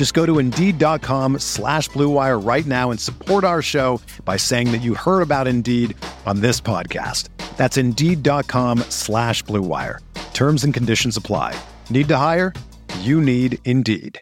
[0.00, 4.80] Just go to Indeed.com slash BlueWire right now and support our show by saying that
[4.80, 7.28] you heard about Indeed on this podcast.
[7.58, 9.98] That's Indeed.com slash BlueWire.
[10.32, 11.54] Terms and conditions apply.
[11.90, 12.54] Need to hire?
[13.00, 14.18] You need Indeed.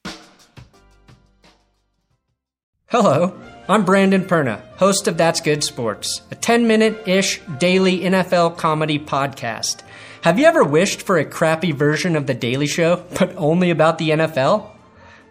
[2.86, 8.56] Hello, I'm Brandon Perna, host of That's Good Sports, a 10 minute ish daily NFL
[8.56, 9.82] comedy podcast.
[10.22, 13.98] Have you ever wished for a crappy version of The Daily Show, but only about
[13.98, 14.72] the NFL?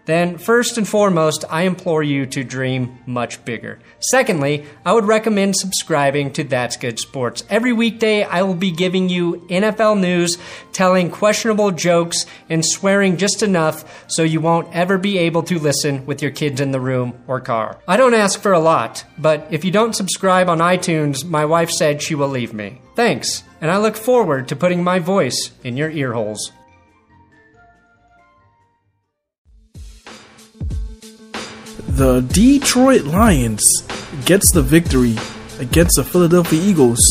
[0.07, 3.77] Then first and foremost, I implore you to dream much bigger.
[3.99, 7.43] Secondly, I would recommend subscribing to That's Good Sports.
[7.49, 10.37] Every weekday, I will be giving you NFL news,
[10.71, 16.05] telling questionable jokes, and swearing just enough so you won't ever be able to listen
[16.05, 17.77] with your kids in the room or car.
[17.85, 21.69] I don't ask for a lot, but if you don't subscribe on iTunes, my wife
[21.69, 22.81] said she will leave me.
[22.95, 26.13] Thanks, and I look forward to putting my voice in your ear
[31.97, 33.63] the Detroit Lions
[34.23, 35.15] gets the victory
[35.59, 37.01] against the Philadelphia Eagles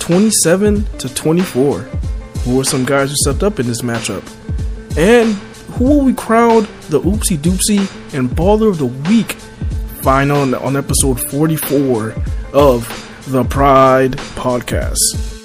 [0.00, 1.78] 27 to 24.
[1.80, 4.22] Who are some guys who stepped up in this matchup?
[4.98, 5.32] And
[5.76, 7.78] who will we crown the Oopsy Doopsy
[8.14, 9.32] and Baller of the Week
[10.02, 12.14] find on, on episode 44
[12.52, 15.35] of the Pride Podcast?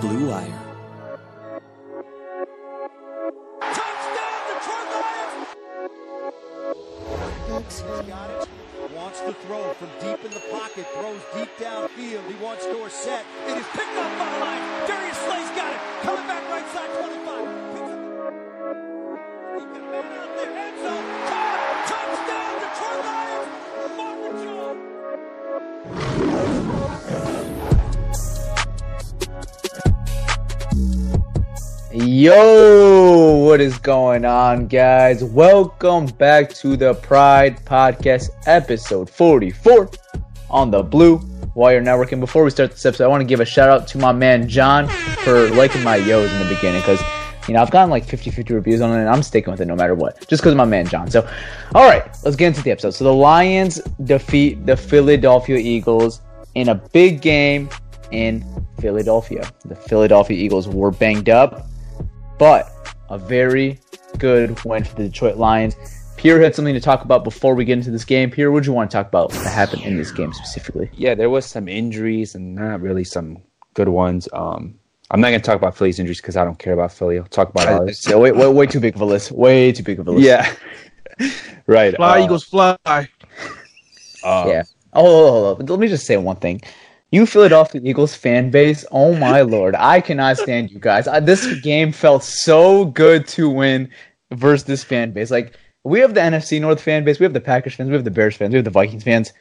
[0.00, 0.60] Blue Wire.
[3.60, 5.46] Touchdown, Detroit Lions!
[7.50, 8.48] Looks got it.
[8.94, 10.86] Wants to throw from deep in the pocket.
[10.94, 12.26] Throws deep downfield.
[12.28, 13.24] He wants Dorsett.
[13.46, 14.62] It is picked up by the line.
[14.86, 15.80] Darius Slay's got it.
[16.02, 16.97] Coming back right side
[32.20, 35.22] Yo, what is going on, guys?
[35.22, 39.88] Welcome back to the Pride Podcast, episode 44
[40.50, 41.20] on the Blue
[41.54, 42.10] Wire Network.
[42.10, 44.10] And before we start this episode, I want to give a shout out to my
[44.10, 44.88] man John
[45.22, 47.00] for liking my yos in the beginning because,
[47.46, 49.66] you know, I've gotten like 50 50 reviews on it and I'm sticking with it
[49.66, 51.08] no matter what, just because of my man John.
[51.08, 51.20] So,
[51.76, 52.94] all right, let's get into the episode.
[52.94, 56.20] So, the Lions defeat the Philadelphia Eagles
[56.56, 57.68] in a big game
[58.10, 58.44] in
[58.80, 59.48] Philadelphia.
[59.66, 61.68] The Philadelphia Eagles were banged up
[62.38, 63.78] but a very
[64.18, 65.76] good win for the Detroit Lions.
[66.16, 68.30] Pierre had something to talk about before we get into this game.
[68.30, 70.90] Pierre, what do you want to talk about that happened in this game specifically?
[70.92, 73.38] Yeah, there was some injuries and not really some
[73.74, 74.28] good ones.
[74.32, 74.78] Um,
[75.10, 77.18] I'm not going to talk about Philly's injuries because I don't care about Philly.
[77.18, 78.00] I'll talk about ours.
[78.00, 79.30] So way, way, way too big of a list.
[79.30, 80.26] Way too big of a list.
[80.26, 81.30] Yeah,
[81.66, 81.94] right.
[81.94, 82.76] Fly, uh, Eagles, fly.
[82.84, 83.06] uh,
[84.24, 84.64] yeah.
[84.92, 85.66] Oh, hold on, hold on.
[85.66, 86.60] let me just say one thing.
[87.10, 91.08] You Philadelphia Eagles fan base, oh my lord, I cannot stand you guys.
[91.08, 93.90] I, this game felt so good to win
[94.32, 95.30] versus this fan base.
[95.30, 95.54] Like
[95.84, 98.10] we have the NFC North fan base, we have the Packers fans, we have the
[98.10, 99.32] Bears fans, we have the Vikings fans.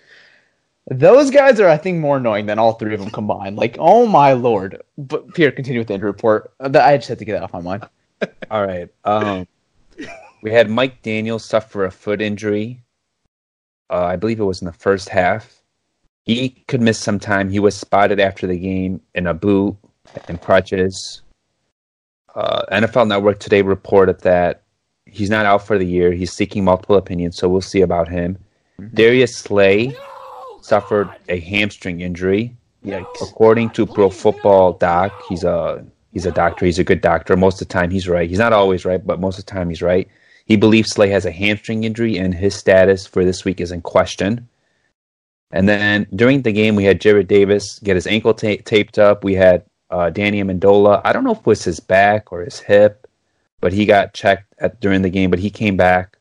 [0.90, 3.58] Those guys are, I think, more annoying than all three of them combined.
[3.58, 4.82] Like, oh my lord!
[4.98, 6.54] But Pierre, continue with the injury report.
[6.62, 7.90] Uh, I just had to get that off my mind.
[8.50, 8.88] All right.
[9.04, 9.46] Um,
[10.42, 12.82] we had Mike Daniels suffer a foot injury.
[13.90, 15.57] Uh, I believe it was in the first half.
[16.28, 17.50] He could miss some time.
[17.50, 19.78] He was spotted after the game in a boot
[20.28, 21.22] and crutches.
[22.36, 24.64] Uh, NFL Network today reported that
[25.06, 26.12] he's not out for the year.
[26.12, 28.38] He's seeking multiple opinions, so we'll see about him.
[28.94, 29.96] Darius Slay
[30.62, 32.54] suffered a hamstring injury.
[32.86, 33.22] Yikes!
[33.22, 36.66] According to Pro Football Doc, he's a he's a doctor.
[36.66, 37.38] He's a good doctor.
[37.38, 38.30] Most of the time, he's right.
[38.30, 40.10] He's not always right, but most of the time, he's right.
[40.46, 43.82] He believes Slay has a hamstring injury, and his status for this week is in
[43.82, 44.48] question.
[45.52, 49.24] And then during the game, we had Jarrad Davis get his ankle ta- taped up.
[49.24, 51.02] We had uh, Danny Amendola.
[51.06, 53.08] I don't know if it was his back or his hip,
[53.62, 56.18] but he got checked at, during the game, but he came back.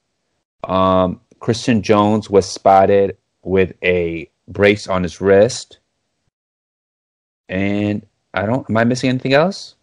[0.64, 5.78] Um, Christian Jones was spotted with a brace on his wrist.
[7.48, 9.74] And I don't, am I missing anything else?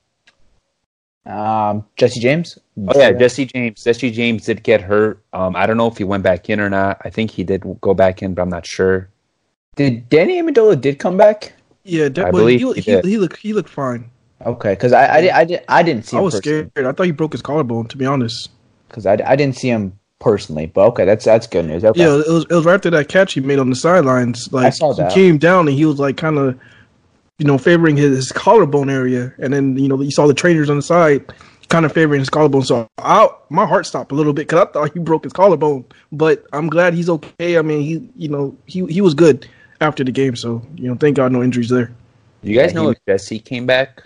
[1.25, 2.57] Um, Jesse James.
[2.77, 3.83] Oh yeah, Jesse James.
[3.83, 5.23] Jesse James did get hurt.
[5.31, 7.01] Um, I don't know if he went back in or not.
[7.05, 9.09] I think he did go back in, but I'm not sure.
[9.75, 11.53] Did Danny Amendola did come back?
[11.83, 13.05] Yeah, that, I well, believe he, he he, did.
[13.05, 14.09] he looked he looked fine.
[14.45, 16.17] Okay, because I, I, I, di- I didn't see.
[16.17, 16.69] I him was personally.
[16.73, 16.85] scared.
[16.85, 17.87] I thought he broke his collarbone.
[17.87, 18.49] To be honest.
[18.87, 20.67] because I, I didn't see him personally.
[20.67, 21.83] But okay, that's that's good news.
[21.83, 21.99] Okay.
[21.99, 24.51] Yeah, it was it was right after that catch he made on the sidelines.
[24.51, 25.11] Like saw that.
[25.11, 26.59] he came down and he was like kind of,
[27.39, 30.69] you know, favoring his, his collarbone area, and then you know you saw the trainers
[30.69, 31.33] on the side
[31.69, 32.63] kind of favoring his collarbone.
[32.63, 35.85] So I, my heart stopped a little bit because I thought he broke his collarbone.
[36.11, 37.57] But I'm glad he's okay.
[37.57, 39.47] I mean, he you know he he was good
[39.81, 40.35] after the game.
[40.35, 41.91] So you know, thank God no injuries there.
[42.41, 44.03] You guys Yeah, know he- if Jesse came back?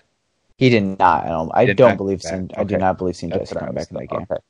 [0.58, 1.26] He did not.
[1.26, 1.52] I don't.
[1.54, 2.24] I don't believe.
[2.24, 2.60] Seen, back.
[2.60, 4.26] I do not believe seen Jesse coming back in that game.
[4.32, 4.42] okay.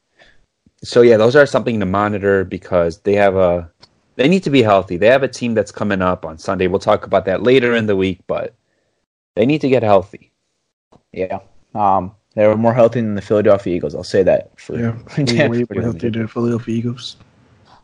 [0.84, 3.69] So yeah, those are something to monitor because they have a
[4.16, 4.96] they need to be healthy.
[4.98, 6.68] They have a team that's coming up on Sunday.
[6.68, 8.54] We'll talk about that later in the week, but
[9.36, 10.31] they need to get healthy.
[11.12, 11.40] Yeah.
[11.75, 13.94] Um, they were more healthy than the Philadelphia Eagles.
[13.96, 14.96] I'll say that for you.
[15.18, 15.81] Yeah, damn way, way sure.
[15.81, 17.18] healthier than Philadelphia Eagles.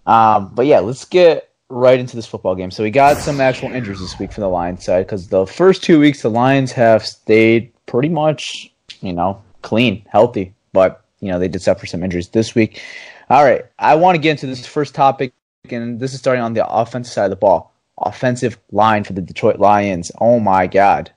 [0.06, 2.72] Um, but yeah, let's get right into this football game.
[2.72, 5.84] So we got some actual injuries this week for the Lions side because the first
[5.84, 8.72] two weeks the Lions have stayed pretty much,
[9.02, 12.82] you know, clean, healthy, but you know they did suffer some injuries this week.
[13.30, 15.34] All right, I want to get into this first topic,
[15.70, 17.74] and this is starting on the offensive side of the ball.
[17.98, 20.12] Offensive line for the Detroit Lions.
[20.20, 21.12] Oh my God!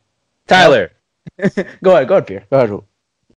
[0.46, 0.92] Tyler,
[1.82, 2.44] Go ahead, go ahead, Pierre.
[2.50, 2.80] Go ahead.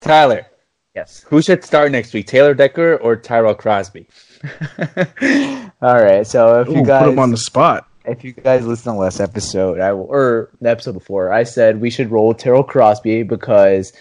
[0.00, 0.46] Tyler,
[0.94, 1.24] Yes.
[1.28, 2.26] who should start next week?
[2.26, 4.06] Taylor Decker or Tyrell Crosby?
[5.82, 6.26] All right.
[6.26, 7.87] So if you guys put him on the spot.
[8.05, 11.43] if you guys listened to the last episode, I will, or the episode before, I
[11.44, 13.93] said we should roll Terrell Crosby because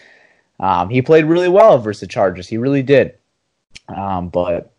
[0.60, 2.48] um, he played really well versus the Chargers.
[2.48, 3.16] He really did.
[3.90, 4.74] Um, but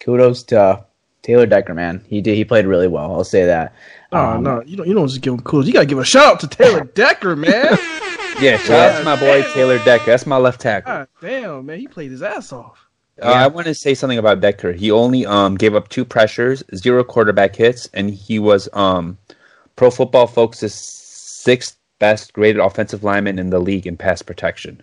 [0.00, 0.84] kudos to
[1.22, 2.04] Taylor Decker, man.
[2.08, 2.36] He did.
[2.36, 3.12] He played really well.
[3.12, 3.74] I'll say that.
[4.12, 5.66] Oh Um, no, you don't you don't just give him kudos.
[5.66, 7.76] You gotta give a shout out to Taylor Decker, man.
[8.40, 10.06] Yeah, shout out to my boy Taylor Decker.
[10.06, 10.92] That's my left tackle.
[10.92, 12.87] God damn, man, he played his ass off.
[13.22, 14.72] Uh, I want to say something about Decker.
[14.72, 19.18] He only um, gave up two pressures, zero quarterback hits, and he was um,
[19.76, 24.82] Pro Football Focus's sixth best graded offensive lineman in the league in pass protection.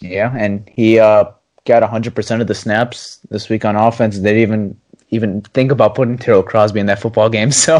[0.00, 1.24] Yeah, and he uh,
[1.64, 4.18] got 100% of the snaps this week on offense.
[4.18, 7.50] They didn't even even think about putting Terrell Crosby in that football game.
[7.52, 7.76] So,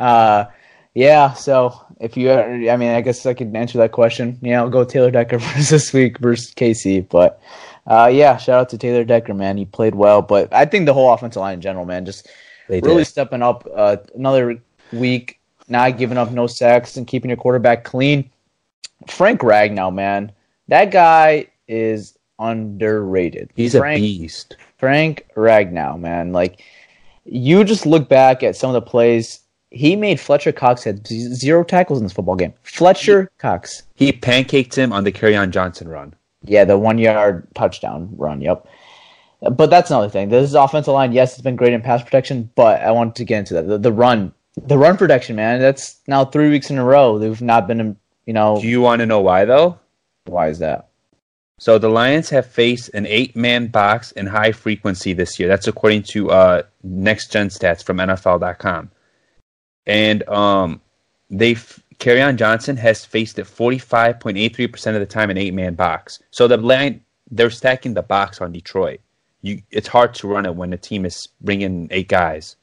[0.00, 0.46] uh,
[0.94, 4.38] yeah, so if you, I mean, I guess I could answer that question.
[4.42, 7.08] Yeah, I'll go Taylor Decker versus this week versus KC.
[7.08, 7.40] But
[7.86, 9.56] uh, yeah, shout out to Taylor Decker, man.
[9.56, 10.22] He played well.
[10.22, 12.28] But I think the whole offensive line in general, man, just
[12.68, 13.06] They really did.
[13.06, 14.60] stepping up uh, another
[14.92, 18.30] week, not giving up no sacks and keeping your quarterback clean.
[19.08, 20.32] Frank Ragnow, man,
[20.68, 23.50] that guy is underrated.
[23.54, 24.56] He's Frank, a beast.
[24.78, 26.62] Frank Ragnow, man, like
[27.24, 29.40] you just look back at some of the plays.
[29.70, 32.52] He made Fletcher Cox had zero tackles in this football game.
[32.62, 36.14] Fletcher Cox, He pancaked him on the Kerryon Johnson run.
[36.44, 38.40] Yeah, the one yard touchdown run.
[38.40, 38.66] Yep.
[39.40, 40.28] But that's another thing.
[40.28, 41.12] This is offensive line.
[41.12, 43.66] Yes, it's been great in pass protection, but I want to get into that.
[43.66, 45.60] The, the run, the run protection, man.
[45.60, 47.18] That's now three weeks in a row.
[47.18, 47.96] They've not been,
[48.26, 49.78] you know, Do you want to know why, though?
[50.26, 50.88] why is that?
[51.58, 55.48] So the Lions have faced an eight-man box in high frequency this year.
[55.48, 58.90] That's according to uh, Next Gen Stats from NFL.com.
[59.86, 60.80] And um,
[61.30, 61.54] they
[62.02, 66.18] Carry Johnson has faced it 45.83% of the time in eight-man box.
[66.32, 68.98] So the line they're stacking the box on Detroit.
[69.42, 72.56] You, it's hard to run it when the team is bringing eight guys.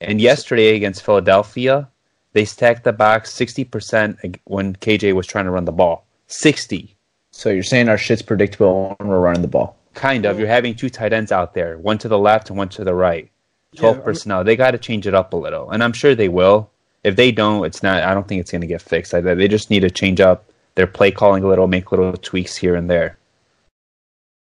[0.00, 1.88] And yesterday against Philadelphia,
[2.32, 6.04] they stacked the box 60% when KJ was trying to run the ball.
[6.26, 6.96] 60.
[7.30, 9.78] So you're saying our shit's predictable when we're running the ball?
[9.94, 10.36] Kind of.
[10.36, 12.94] You're having two tight ends out there, one to the left and one to the
[12.94, 13.30] right.
[13.76, 14.42] Twelve Yeah, I mean- personnel.
[14.42, 16.72] They got to change it up a little, and I'm sure they will.
[17.04, 18.02] If they don't, it's not.
[18.02, 19.12] I don't think it's going to get fixed.
[19.12, 22.74] They just need to change up their play calling a little, make little tweaks here
[22.74, 23.16] and there.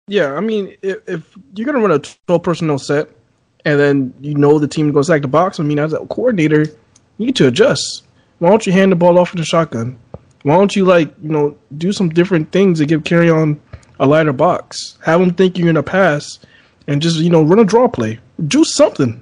[0.09, 3.09] Yeah, I mean, if, if you're gonna run a 12 personnel set,
[3.63, 6.63] and then you know the team goes back to box, I mean, as a coordinator,
[7.17, 8.03] you need to adjust.
[8.39, 9.99] Why don't you hand the ball off in the shotgun?
[10.43, 13.59] Why don't you like you know do some different things to give Kerryon
[13.99, 14.97] a lighter box?
[15.05, 16.39] Have them think you're gonna pass,
[16.87, 18.17] and just you know run a draw play.
[18.47, 19.21] Do something.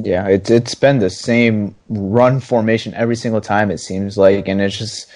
[0.00, 4.60] Yeah, it's it's been the same run formation every single time it seems like, and
[4.60, 5.08] it's just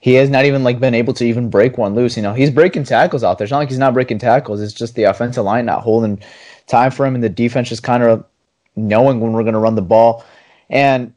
[0.00, 2.16] he has not even like been able to even break one loose.
[2.16, 3.44] You know, he's breaking tackles out there.
[3.44, 4.60] It's not like he's not breaking tackles.
[4.60, 6.20] It's just the offensive line not holding
[6.66, 8.24] time for him, and the defense just kind of
[8.74, 10.24] knowing when we're going to run the ball.
[10.68, 11.14] And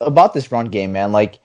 [0.00, 1.38] about this run game, man, like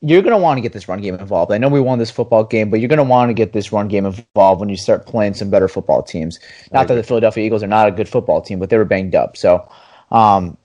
[0.00, 1.52] you're going to want to get this run game involved.
[1.52, 3.70] I know we won this football game, but you're going to want to get this
[3.70, 6.40] run game involved when you start playing some better football teams.
[6.72, 9.14] Not that the Philadelphia Eagles are not a good football team, but they were banged
[9.14, 9.36] up.
[9.36, 9.70] So,
[10.10, 10.56] um,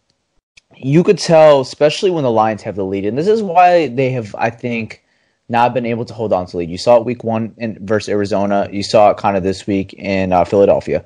[0.76, 4.12] you could tell, especially when the Lions have the lead, and this is why they
[4.12, 5.04] have, I think,
[5.48, 6.70] not been able to hold on to the lead.
[6.70, 8.68] You saw it week one in, versus Arizona.
[8.72, 11.06] You saw it kind of this week in uh, Philadelphia.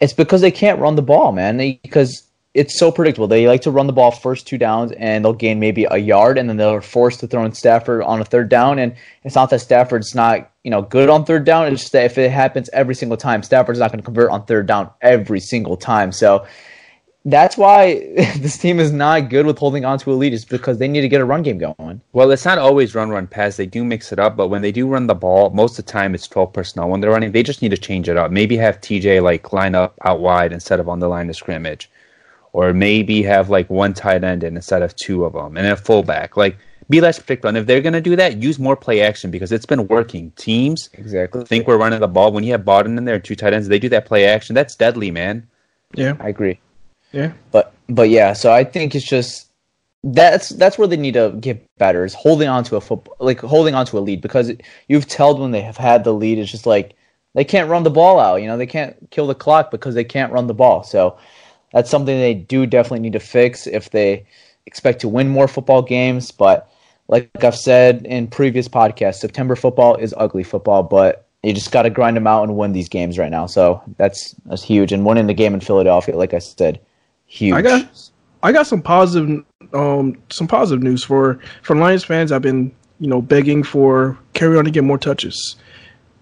[0.00, 1.56] It's because they can't run the ball, man.
[1.56, 3.28] They, because it's so predictable.
[3.28, 6.36] They like to run the ball first two downs, and they'll gain maybe a yard,
[6.36, 8.78] and then they're forced to throw in Stafford on a third down.
[8.78, 11.68] And it's not that Stafford's not you know good on third down.
[11.68, 14.44] It's just that if it happens every single time, Stafford's not going to convert on
[14.44, 16.12] third down every single time.
[16.12, 16.46] So
[17.24, 17.94] that's why
[18.38, 21.02] this team is not good with holding on to a lead is because they need
[21.02, 22.00] to get a run game going.
[22.12, 23.56] Well, it's not always run, run, pass.
[23.56, 25.92] They do mix it up, but when they do run the ball, most of the
[25.92, 26.88] time it's 12 personnel.
[26.88, 28.30] When they're running, they just need to change it up.
[28.30, 31.90] Maybe have TJ like line up out wide instead of on the line of scrimmage
[32.52, 35.76] or maybe have like one tight end in instead of two of them and a
[35.76, 36.36] fullback.
[36.36, 36.56] Like
[36.90, 37.48] be less predictable.
[37.48, 40.30] And if they're going to do that, use more play action because it's been working.
[40.32, 43.54] Teams exactly think we're running the ball when you have Bawden in there, two tight
[43.54, 43.68] ends.
[43.68, 44.54] They do that play action.
[44.54, 45.48] That's deadly, man.
[45.94, 46.60] Yeah, I agree.
[47.12, 49.48] Yeah, but but yeah, so I think it's just
[50.04, 53.40] that's that's where they need to get better is holding on to a football like
[53.40, 54.50] holding on to a lead because
[54.88, 56.96] you've told when they have had the lead it's just like
[57.34, 60.02] they can't run the ball out you know they can't kill the clock because they
[60.02, 61.16] can't run the ball so
[61.72, 64.26] that's something they do definitely need to fix if they
[64.66, 66.30] expect to win more football games.
[66.30, 66.70] But
[67.08, 71.82] like I've said in previous podcasts, September football is ugly football, but you just got
[71.82, 73.46] to grind them out and win these games right now.
[73.46, 74.92] So that's that's huge.
[74.92, 76.80] And winning the game in Philadelphia, like I said,
[77.32, 77.54] huge.
[77.54, 78.10] I got
[78.42, 82.32] I got some positive um some positive news for for Lions fans.
[82.32, 85.56] I've been you know begging for Kerryon to get more touches.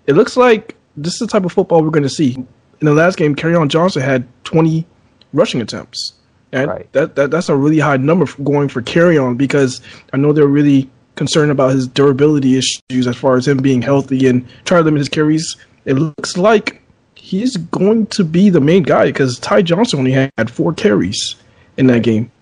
[0.07, 2.35] It looks like this is the type of football we're going to see.
[2.35, 4.87] In the last game, Kerryon Johnson had 20
[5.33, 6.15] rushing attempts.
[6.53, 6.93] And right.
[6.93, 9.81] that, that that's a really high number for going for Kerryon because
[10.13, 14.27] I know they're really concerned about his durability issues as far as him being healthy
[14.27, 15.57] and trying to limit his carries.
[15.85, 16.83] It looks like
[17.31, 21.37] he's going to be the main guy because Ty Johnson only had four carries
[21.77, 22.33] in that game.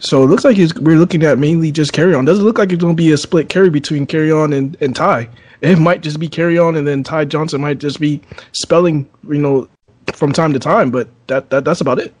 [0.00, 2.26] So it looks like we're looking at mainly just Kerryon.
[2.26, 5.28] Doesn't look like it's going to be a split carry between Kerryon and, and Ty.
[5.60, 8.20] It might just be Kerryon and then Ty Johnson might just be
[8.52, 9.68] spelling, you know,
[10.12, 12.12] from time to time, but that, that that's about it.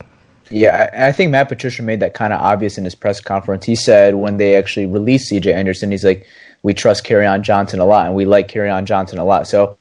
[0.48, 3.64] Yeah, I, think Matt Patricia made that kind of obvious in his press conference.
[3.64, 5.52] He said when they actually released C.J.
[5.52, 6.24] Anderson, he's like,
[6.62, 9.76] "We trust Kerryon Johnson a lot, and we like Kerryon Johnson a lot." So,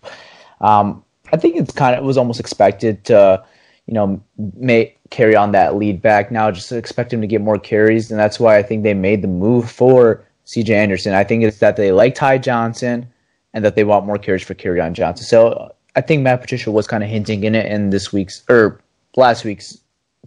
[0.61, 1.04] um,
[1.35, 3.43] I think it's kind of it was almost expected to,
[3.87, 4.23] you know,
[4.55, 6.31] make Kerryon that lead back.
[6.31, 9.21] Now, just expect him to get more carries, and that's why I think they made
[9.21, 10.73] the move for C.J.
[10.73, 11.13] Anderson.
[11.13, 13.07] I think it's that they like Ty Johnson,
[13.53, 15.25] and that they want more carries for Kerryon Johnson.
[15.25, 18.79] So I think Matt Patricia was kind of hinting in it in this week's or
[19.17, 19.77] last week's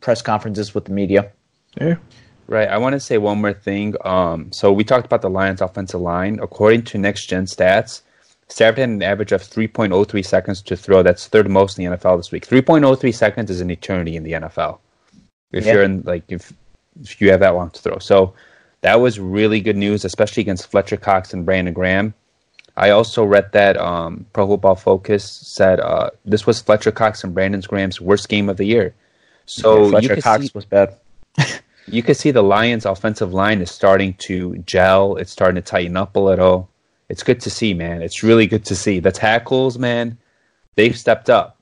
[0.00, 1.30] press conferences with the media.
[1.80, 1.96] Yeah.
[2.46, 2.68] Right.
[2.68, 3.94] I want to say one more thing.
[4.04, 6.38] Um, so we talked about the Lions' offensive line.
[6.40, 8.00] According to Next Gen Stats,
[8.48, 11.02] Stafford had an average of 3.03 seconds to throw.
[11.02, 12.46] That's third most in the NFL this week.
[12.46, 14.78] 3.03 seconds is an eternity in the NFL.
[15.52, 15.74] If yeah.
[15.74, 16.52] you're in like if
[17.00, 18.34] if you have that long to throw, so
[18.82, 22.14] that was really good news, especially against Fletcher Cox and Brandon Graham.
[22.76, 27.34] I also read that um, Pro Football Focus said uh, this was Fletcher Cox and
[27.34, 28.94] Brandon Graham's worst game of the year.
[29.46, 30.94] So yeah, Fletcher Cox see, was bad.
[31.88, 35.16] you can see the Lions' offensive line is starting to gel.
[35.16, 36.68] It's starting to tighten up a little.
[37.08, 38.02] It's good to see, man.
[38.02, 39.00] It's really good to see.
[39.00, 40.18] The tackles, man,
[40.74, 41.58] they've stepped up.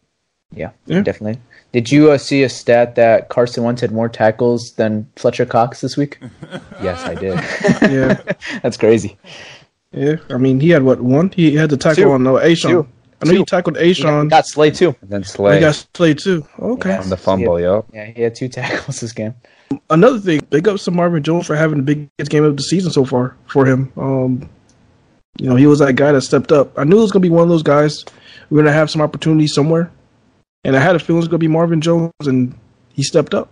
[0.53, 1.03] Yeah, yeah.
[1.03, 1.41] definitely.
[1.73, 5.81] Did you uh, see a stat that Carson Wentz had more tackles than Fletcher Cox
[5.81, 6.19] this week?
[6.83, 7.35] yes, I did.
[7.93, 8.21] yeah,
[8.62, 9.19] that's crazy.
[9.93, 11.31] Yeah, I mean, he had what one?
[11.31, 12.12] He had to tackle two.
[12.12, 12.87] on uh, A'Shawn.
[13.23, 13.38] I know Two.
[13.38, 14.25] he tackled A'Shawn.
[14.25, 14.95] He got Slay too.
[15.00, 15.55] And then Slay.
[15.55, 16.47] He got Slay too.
[16.59, 16.91] Okay.
[16.91, 17.76] Yeah, on the fumble, yeah.
[17.76, 17.85] yep.
[17.93, 19.35] Yeah, he had two tackles this game.
[19.88, 22.93] Another thing, big up to Marvin Jones for having the biggest game of the season
[22.93, 23.91] so far for him.
[23.97, 24.49] Um,
[25.38, 26.78] you know, he was that guy that stepped up.
[26.78, 28.05] I knew it was gonna be one of those guys.
[28.50, 29.90] We're gonna have some opportunity somewhere,
[30.64, 32.55] and I had a feeling it was gonna be Marvin Jones, and
[32.93, 33.50] he stepped up.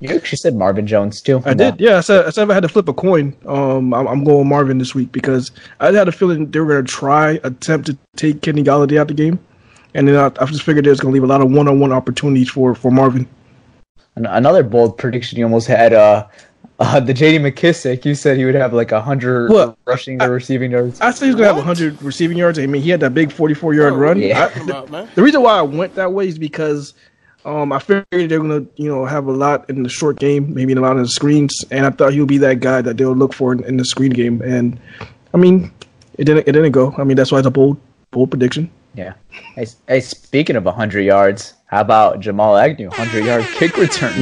[0.00, 1.42] You actually said Marvin Jones too.
[1.44, 1.78] I did.
[1.78, 4.24] Yeah, I said, I said if I had to flip a coin, um, I'm, I'm,
[4.24, 7.86] going Marvin this week because I had a feeling they were going to try attempt
[7.88, 9.38] to take Kenny Golladay out of the game,
[9.92, 12.74] and then I, I just figured going to leave a lot of one-on-one opportunities for
[12.74, 13.28] for Marvin.
[14.16, 15.92] Another bold prediction you almost had.
[15.92, 16.26] Uh,
[16.80, 17.38] uh, the J.D.
[17.38, 19.52] McKissic, you said he would have like hundred
[19.84, 20.98] rushing or receiving yards.
[21.00, 21.56] I said he's gonna what?
[21.56, 22.58] have hundred receiving yards.
[22.58, 24.18] I mean, he had that big forty-four yard oh, run.
[24.18, 24.50] Yeah.
[24.54, 26.94] I, the, the, reason why I went that way is because
[27.44, 30.72] um, I figured they're gonna, you know, have a lot in the short game, maybe
[30.72, 33.12] a lot of the screens, and I thought he would be that guy that they'll
[33.12, 34.40] look for in, in, the screen game.
[34.40, 34.80] And
[35.34, 35.70] I mean,
[36.16, 36.94] it didn't, it didn't go.
[36.96, 37.78] I mean, that's why it's a bold,
[38.10, 38.70] bold prediction.
[38.94, 39.14] Yeah.
[39.54, 44.12] Hey, hey speaking of hundred yards, how about Jamal Agnew, hundred yard kick return?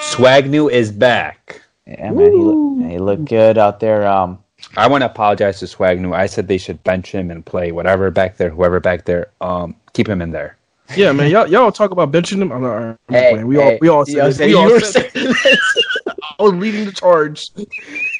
[0.00, 0.24] Woo!
[0.24, 1.62] Swagnew is back.
[1.86, 4.06] Yeah, man, he, look, he looked good out there.
[4.06, 4.38] Um,
[4.76, 6.14] I want to apologize to Swagnew.
[6.14, 9.30] I said they should bench him and play whatever back there, whoever back there.
[9.40, 10.56] Um, keep him in there.
[10.96, 12.52] Yeah, man, y'all y'all talk about benching him.
[12.52, 13.46] I'm, not, I'm Hey, playing.
[13.46, 14.38] We all we all you said this.
[14.38, 15.34] We all were said saying
[16.38, 17.50] I was leading the charge.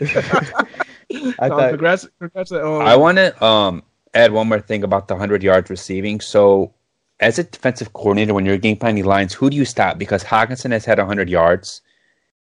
[0.00, 2.50] I No, thought, congrats, congrats.
[2.50, 3.82] to, Um, I want to um,
[4.14, 6.20] add one more thing about the 100 yards receiving.
[6.20, 6.72] So,
[7.20, 9.98] as a defensive coordinator, when you're game planning lines, who do you stop?
[9.98, 11.82] Because Hockenson has had 100 yards,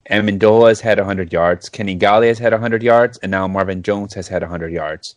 [0.06, 3.82] and Mendola has had 100 yards, Kenny Galle has had 100 yards, and now Marvin
[3.82, 5.16] Jones has had 100 yards.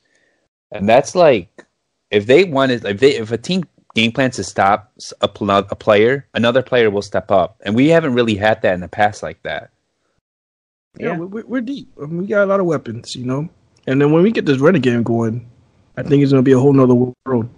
[0.72, 1.64] And that's like,
[2.12, 3.64] if they wanted, if they, if a team
[3.96, 4.92] game plans to stop
[5.22, 8.74] a, pl- a player, another player will step up, and we haven't really had that
[8.74, 9.70] in the past like that.
[11.00, 11.18] yeah, yeah.
[11.18, 11.90] we- we're deep.
[12.02, 13.50] I mean, we got a lot of weapons, you know.
[13.88, 15.50] And then when we get this running game going,
[15.98, 16.96] I think it's gonna be a whole nother
[17.26, 17.50] world.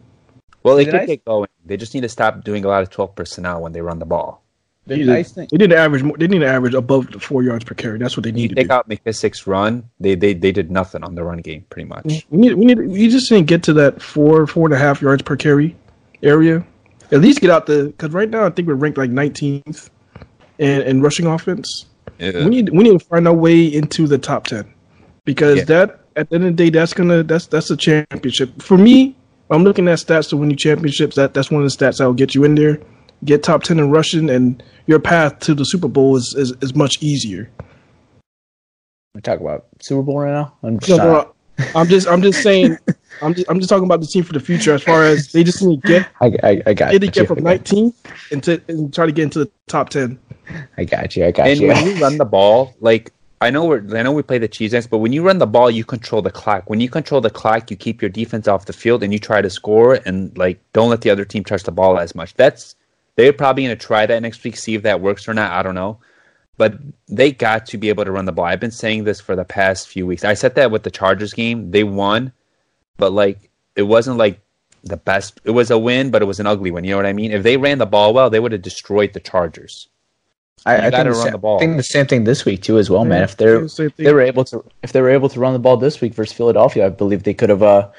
[0.65, 1.48] Well, they The could nice- get going.
[1.65, 4.05] They just need to stop doing a lot of 12 personnel when they run the
[4.05, 4.41] ball.
[4.88, 5.48] the They nice need, thing.
[5.51, 6.03] they need to average.
[6.03, 7.98] more- They need to average above the four yards per carry.
[7.98, 8.74] That's what they you need to take do.
[8.74, 12.25] out McKissic's run, they, they they did nothing on the run game pretty much.
[12.29, 12.53] We need.
[12.53, 12.79] We need.
[12.79, 15.75] We just didn't get to that four, four and a half yards per carry
[16.22, 16.63] area.
[17.12, 19.89] At least get out the because right now I think we're ranked like 19th
[20.60, 21.86] in, in rushing offense.
[22.19, 22.43] Yeah.
[22.43, 24.65] We need we need to find our way into the top ten
[25.25, 25.63] because Yeah.
[25.65, 29.15] that at the end of the day that's gonna that's that's a championship for me.
[29.52, 31.16] I'm looking at stats to win you championships.
[31.16, 32.80] That that's one of the stats that will get you in there.
[33.24, 36.75] Get top ten in rushing, and your path to the Super Bowl is is, is
[36.75, 37.50] much easier.
[39.14, 40.54] We talk about Super Bowl right now.
[40.64, 41.34] I'm just no,
[41.74, 42.78] I'm just I'm just saying
[43.22, 45.44] I'm just I'm just talking about the team for the future as far as they
[45.44, 47.25] just need to get I, I, I got they need to you.
[47.25, 47.94] get from 19
[48.32, 50.20] and to and try to get into the top 10.
[50.78, 51.25] I got you.
[51.25, 51.68] I got And you.
[51.70, 53.12] when you run the ball, like
[53.46, 55.46] I know we're I know we play the cheese ends, but when you run the
[55.48, 56.68] ball, you control the clock.
[56.68, 59.42] When you control the clock, you keep your defense off the field and you try
[59.42, 62.34] to score and like don't let the other team touch the ball as much.
[62.34, 62.75] That's
[63.16, 65.52] they're probably gonna try that next week, see if that works or not.
[65.52, 66.00] I don't know.
[66.58, 68.46] But they got to be able to run the ball.
[68.46, 70.24] I've been saying this for the past few weeks.
[70.24, 71.70] I said that with the Chargers game.
[71.70, 72.32] They won,
[72.98, 74.39] but like it wasn't like
[74.84, 75.39] the best.
[75.43, 76.84] It was a win, but it was an ugly one.
[76.84, 77.32] You know what I mean?
[77.32, 79.88] If they ran the ball well, they would have destroyed the Chargers.
[80.65, 81.58] I, I think the, run the ball.
[81.58, 83.24] I think the same thing this week too, as well, man.
[83.24, 85.78] If they're the they were able to if they were able to run the ball
[85.78, 87.89] this week versus Philadelphia, I believe they could have, uh,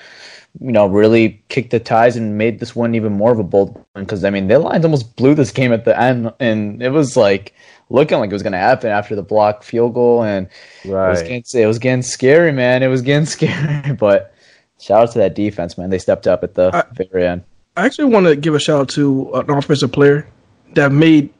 [0.61, 3.75] you know, really kicked the ties and made this one even more of a bold
[3.92, 4.05] one.
[4.05, 7.16] Because I mean, their lines almost blew this game at the end, and it was
[7.16, 7.55] like
[7.88, 10.49] looking like it was going to happen after the block field goal, and
[10.85, 12.83] it was getting it was getting scary, man.
[12.83, 14.33] It was getting scary, but.
[14.79, 15.88] Shout out to that defense, man.
[15.88, 17.45] They stepped up at the I- very end.
[17.79, 20.29] I actually want to give a shout out to an offensive player
[20.75, 21.33] that made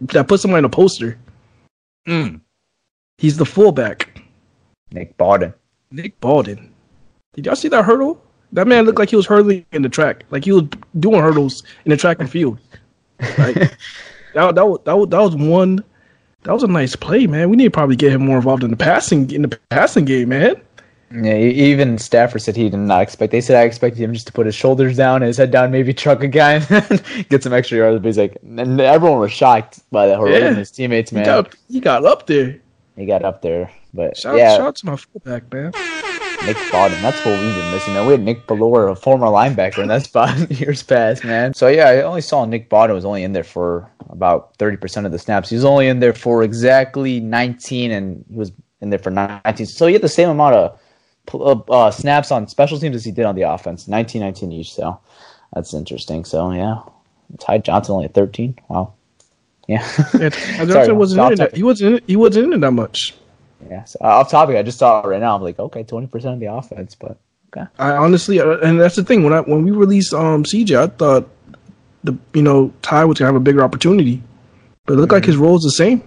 [0.00, 1.18] that put somebody in a poster.
[2.06, 2.40] Mm.
[3.18, 4.22] He's the fullback,
[4.92, 5.52] Nick Bawden.
[5.90, 6.70] Nick Bawden.
[7.34, 8.22] Did y'all see that hurdle?
[8.52, 10.64] That man looked like he was hurdling in the track, like he was
[10.98, 12.58] doing hurdles in the track and field.
[13.36, 13.54] Like
[14.34, 15.84] that, that, was, that, was, that was one.
[16.44, 17.50] That was a nice play, man.
[17.50, 20.30] We need to probably get him more involved in the passing in the passing game,
[20.30, 20.60] man.
[21.10, 23.32] Yeah, even Stafford said he did not expect.
[23.32, 25.94] They said I expected him just to put his shoulders down, his head down, maybe
[25.94, 27.96] truck a guy, and get some extra yards.
[28.02, 30.16] But he's like, and everyone was shocked by that.
[30.16, 30.46] Horror Yeah.
[30.48, 32.58] and his teammates, He man, got he got up there.
[32.96, 33.70] he got up there.
[33.94, 35.72] But Shout, yeah, shout out to my fullback, man.
[36.44, 37.94] Nick Bawden, that's what we've been missing.
[37.94, 41.52] Man, we had Nick Bellore, a former linebacker, in that spot in years past, man.
[41.54, 45.06] So yeah, I only saw Nick Bawden was only in there for about thirty percent
[45.06, 45.48] of the snaps.
[45.48, 49.66] He was only in there for exactly nineteen, and he was in there for nineteen.
[49.66, 50.78] So he had the same amount of
[51.34, 54.74] uh, uh, snaps on special teams as he did on the offense, 19, 19 each.
[54.74, 54.98] So
[55.52, 56.24] that's interesting.
[56.24, 56.80] So yeah,
[57.38, 58.58] Ty Johnson only at thirteen.
[58.68, 58.94] Wow.
[59.66, 59.86] Yeah.
[60.18, 61.56] Yeah, Sorry, Johnson wasn't in it.
[61.56, 61.96] He wasn't.
[61.96, 63.14] In he wasn't in it that much.
[63.68, 63.84] Yeah.
[63.84, 65.36] So, uh, off topic, I just saw it right now.
[65.36, 67.18] I'm like, okay, twenty percent of the offense, but
[67.52, 67.68] okay.
[67.78, 69.24] I honestly, uh, and that's the thing.
[69.24, 71.28] When I when we released um CJ, I thought
[72.04, 74.22] the you know Ty was gonna have a bigger opportunity,
[74.86, 76.02] but it looked like his role is the same.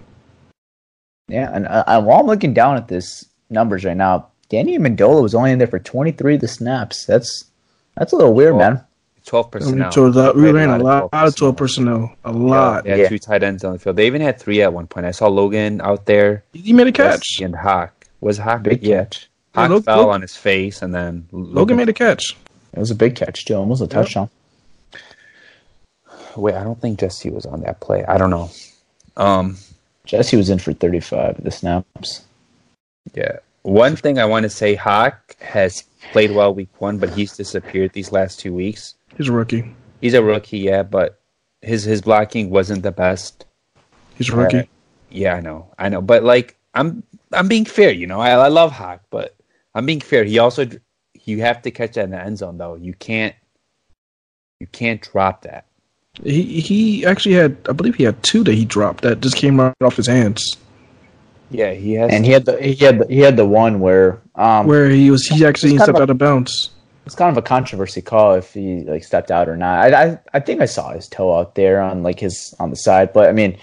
[1.28, 5.34] Yeah, and uh, while I'm looking down at this numbers right now, Danny Amendola was
[5.34, 7.04] only in there for 23 of the snaps.
[7.06, 7.46] That's
[7.96, 8.84] that's a little weird, Well, man.
[9.24, 9.84] Twelve personnel.
[9.84, 12.08] mean, so that, we ran a lot, of twelve personnel.
[12.08, 12.84] personnel, a lot.
[12.84, 13.08] They had Yeah.
[13.08, 13.96] two tight ends on the field.
[13.96, 15.06] They even had three at one point.
[15.06, 16.42] I saw Logan out there.
[16.52, 17.40] He made a catch.
[17.40, 18.64] And Hawk was Hawk.
[18.64, 19.04] Big yeah.
[19.04, 19.30] catch.
[19.54, 22.36] Hawk Yeah, Log- fell on his face, and then Logan made a catch.
[22.74, 23.54] It was a big catch, too.
[23.54, 24.28] Almost a touchdown.
[26.36, 28.04] Wait, I don't think Jesse was on that play.
[28.06, 28.50] I don't know.
[29.16, 29.56] Um,
[30.04, 32.22] Jesse was in for 35 of the snaps.
[33.14, 33.38] yeah.
[33.62, 37.92] One thing I want to say, Hawk has played well week one, but he's disappeared
[37.92, 38.94] these last two weeks.
[39.16, 39.74] He's a rookie.
[40.00, 41.20] He's a rookie, yeah, but
[41.60, 43.44] his his blocking wasn't the best.
[44.16, 44.58] He's a rookie.
[44.58, 44.64] Uh,
[45.10, 48.20] yeah, I know, I know, but like I'm I'm being fair, you know.
[48.20, 49.36] I, I love Hawk, but
[49.74, 50.24] I'm being fair.
[50.24, 50.66] He also
[51.24, 52.74] you have to catch that in the end zone though.
[52.74, 53.34] You can't
[54.58, 55.66] you can't drop that.
[56.22, 59.60] He he actually had, I believe he had two that he dropped that just came
[59.60, 60.56] right off his hands.
[61.52, 62.10] Yeah, he has.
[62.12, 65.10] and he had the he had the, he had the one where um where he
[65.10, 66.70] was he actually stepped of a- out of bounds.
[67.06, 69.78] it's kind of a controversy call if he like stepped out or not.
[69.92, 72.76] I, I I think I saw his toe out there on like his on the
[72.76, 73.56] side, but I mean,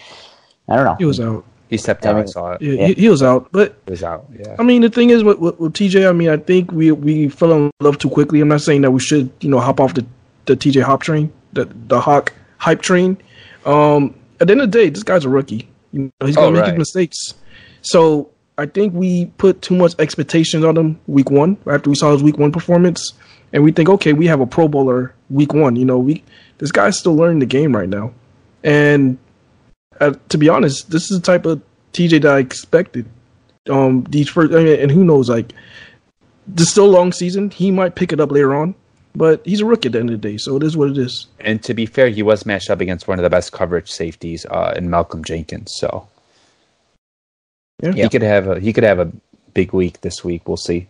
[0.68, 0.96] I don't know.
[1.00, 1.44] He was out.
[1.70, 2.16] he stepped out.
[2.16, 2.62] I mean- saw it.
[2.62, 3.50] Yeah, He, he was out.
[3.52, 4.26] But He was out.
[4.38, 4.56] Yeah.
[4.60, 6.08] I mean, the thing is with, with, with TJ.
[6.08, 8.42] I mean, I think we we fell in love too quickly.
[8.42, 10.06] I'm not saying that we should you know hop off the
[10.46, 13.18] the TJ Hop train, the the Hawk hype train.
[13.66, 15.68] Um, at the end of the day, this guy's a rookie.
[15.92, 16.70] You know, he's gonna Oh, make right.
[16.74, 17.34] his mistakes.
[17.82, 22.12] So I think we put too much expectations on him week one after we saw
[22.12, 23.14] his week one performance,
[23.54, 25.76] and we think, okay, we have a Pro Bowler week one.
[25.76, 26.24] You know, we
[26.58, 28.14] this guy's still learning the game right now,
[28.64, 29.18] and
[30.00, 31.62] uh, to be honest, this is the type of
[31.94, 33.06] TJ that I expected.
[33.70, 35.54] Um, these first, I mean, and who knows, like
[36.48, 37.52] this still long season.
[37.52, 38.76] He might pick it up later on,
[39.16, 40.98] but he's a rookie at the end of the day, so it is what it
[40.98, 41.28] is.
[41.40, 44.46] And to be fair, he was matched up against one of the best coverage safeties
[44.48, 45.74] uh, in Malcolm Jenkins.
[45.76, 46.08] So
[47.82, 47.92] Yeah.
[47.94, 49.12] he could have a he could have a
[49.54, 50.48] big week this week.
[50.48, 50.88] We'll see.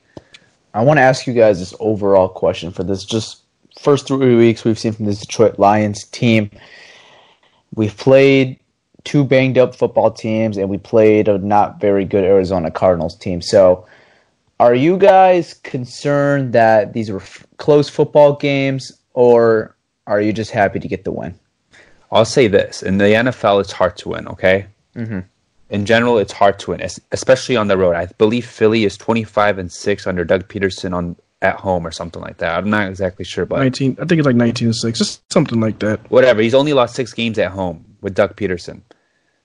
[0.73, 3.41] I want to ask you guys this overall question for this just
[3.80, 6.52] first three weeks we've seen from this Detroit Lions team.
[7.75, 8.60] We've played
[9.04, 13.41] two banged up football teams and we played a not very good Arizona Cardinals team.
[13.41, 13.86] So,
[14.60, 19.75] are you guys concerned that these were f- close football games or
[20.08, 21.34] are you just happy to get the win?
[22.12, 24.28] I'll say this: in the NFL, it's hard to win.
[24.28, 24.65] Okay.
[24.95, 25.23] Mhm.
[25.70, 27.96] In general, it's hard to win, especially on the road.
[27.96, 32.22] I believe Philly is twenty-five and six under Doug Pederson on at home or something
[32.22, 32.58] like that.
[32.58, 35.60] I'm not exactly sure, but Nineteen, I think it's like nineteen and six, just something
[35.60, 36.10] like that.
[36.12, 36.42] whatever.
[36.42, 38.82] He's only lost six games at home with Doug Pederson.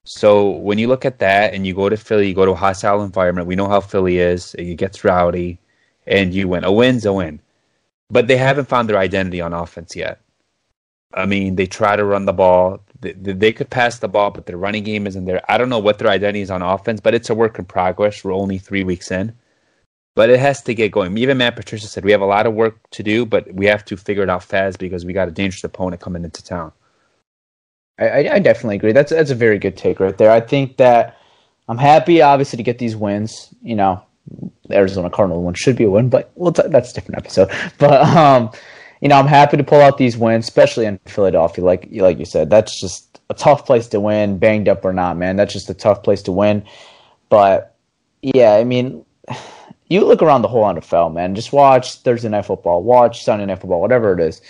[0.05, 2.57] So when you look at that and you go to Philly, you go to a
[2.57, 3.47] hostile environment.
[3.47, 4.55] We know how Philly is.
[4.55, 5.59] It gets rowdy,
[6.07, 6.65] and you win.
[6.65, 7.41] A win's a win,
[8.11, 10.21] but they haven't found their identity on offense yet.
[11.13, 12.81] I mean, they try to run the ball.
[13.05, 15.40] They, could pass the ball, but their running game isn't there.
[15.51, 18.25] I don't know what their identity is on offense, but it's a work in progress.
[18.25, 19.35] We're only three weeks in,
[20.14, 21.17] but it has to get going.
[21.19, 23.85] Even Matt Patricia said we have a lot of work to do, but we have
[23.87, 26.73] to figure it out fast because we got a dangerous opponent coming into town.
[27.99, 28.93] I, I, definitely agree.
[28.93, 30.31] That's that's a very good take right there.
[30.31, 31.17] I think that
[31.69, 33.55] I'm happy, obviously, to get these wins.
[33.62, 34.03] You know,
[34.71, 37.51] Arizona Cardinal one should be a win, but well, that's a different episode.
[37.79, 38.51] But um,
[39.05, 41.62] you know, I'm happy to pull out these wins, especially in Philadelphia.
[41.62, 45.19] Like like you said, that's just a tough place to win, banged up or not,
[45.19, 45.37] man.
[45.37, 46.64] That's just a tough place to win.
[47.29, 47.77] But
[48.23, 49.05] yeah, I mean,
[49.88, 51.35] you look around the whole NFL, man.
[51.35, 54.40] Just watch Thursday night football, watch Sunday night football, whatever it is.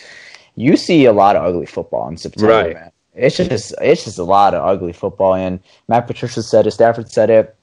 [0.54, 2.74] You see a lot of ugly football in September, Right.
[2.74, 2.92] man.
[3.16, 7.10] It's just it's just a lot of ugly football, and Matt Patricia said it, Stafford
[7.10, 7.56] said it.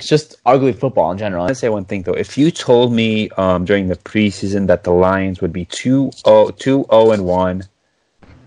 [0.00, 1.46] It's just ugly football in general.
[1.46, 2.14] To say one thing though.
[2.14, 6.50] If you told me um, during the preseason that the Lions would be 2 0
[6.52, 7.64] 2 0 and 1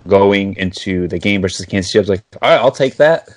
[0.07, 3.29] going into the game versus Kansas City, I was like, all right, I'll take that.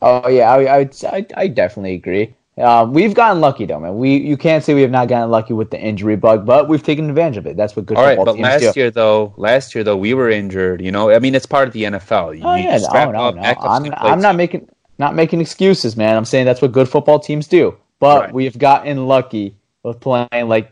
[0.00, 2.34] Oh yeah, I I, would- I, I definitely agree.
[2.56, 3.98] Um, we've gotten lucky though, man.
[3.98, 6.82] We you can't say we have not gotten lucky with the injury bug, but we've
[6.82, 7.58] taken advantage of it.
[7.58, 8.80] That's what good All right, but last do.
[8.80, 10.80] year though, last year though, we were injured.
[10.80, 12.38] You know, I mean, it's part of the NFL.
[12.38, 13.42] You Oh yeah, no, no, no.
[13.42, 14.66] I'm, I'm not making
[15.00, 16.14] not making excuses, man.
[16.16, 17.74] I'm saying that's what good football teams do.
[17.98, 18.34] But Right.
[18.34, 20.70] we've gotten lucky with playing like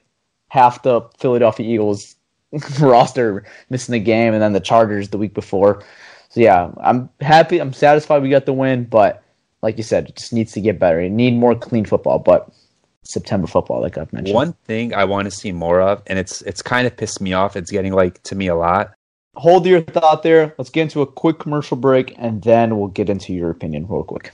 [0.50, 2.14] half the Philadelphia Eagles
[2.80, 5.82] roster missing the game, and then the Chargers the week before.
[6.28, 7.58] So yeah, I'm happy.
[7.58, 9.22] I'm satisfied we got the win, but
[9.62, 11.02] like you said, it just needs to get better.
[11.02, 12.52] You need more clean football, but
[13.04, 14.34] September football, like I've mentioned.
[14.34, 17.32] One thing I want to see more of, and it's it's kind of pissed me
[17.32, 17.56] off.
[17.56, 18.92] It's getting like to me a lot.
[19.38, 20.54] Hold your thought there.
[20.58, 24.02] Let's get into a quick commercial break, and then we'll get into your opinion real
[24.02, 24.32] quick.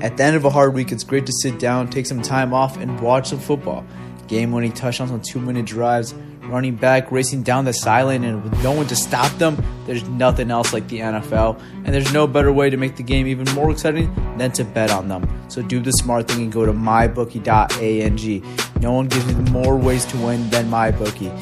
[0.00, 2.54] At the end of a hard week, it's great to sit down, take some time
[2.54, 3.84] off, and watch some football.
[4.28, 6.14] Game winning touchdowns on two minute drives,
[6.48, 10.50] running back racing down the sideline, and with no one to stop them, there's nothing
[10.50, 11.60] else like the NFL.
[11.84, 14.90] And there's no better way to make the game even more exciting than to bet
[14.90, 15.28] on them.
[15.48, 18.42] So do the smart thing and go to mybookie.ag.
[18.80, 21.36] No one gives you more ways to win than MyBookie.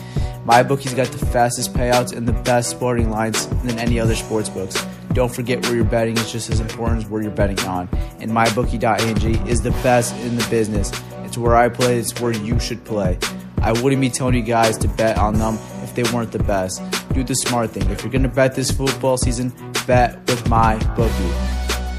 [0.46, 4.86] MyBookie's got the fastest payouts and the best sporting lines than any other sports books.
[5.12, 7.88] Don't forget where you're betting is just as important as where you're betting on.
[8.20, 10.92] And mybookie.ag is the best in the business.
[11.24, 13.18] It's where I play, it's where you should play.
[13.62, 16.82] I wouldn't be telling you guys to bet on them if they weren't the best.
[17.12, 17.88] Do the smart thing.
[17.90, 19.52] If you're going to bet this football season,
[19.86, 21.32] bet with my bookie.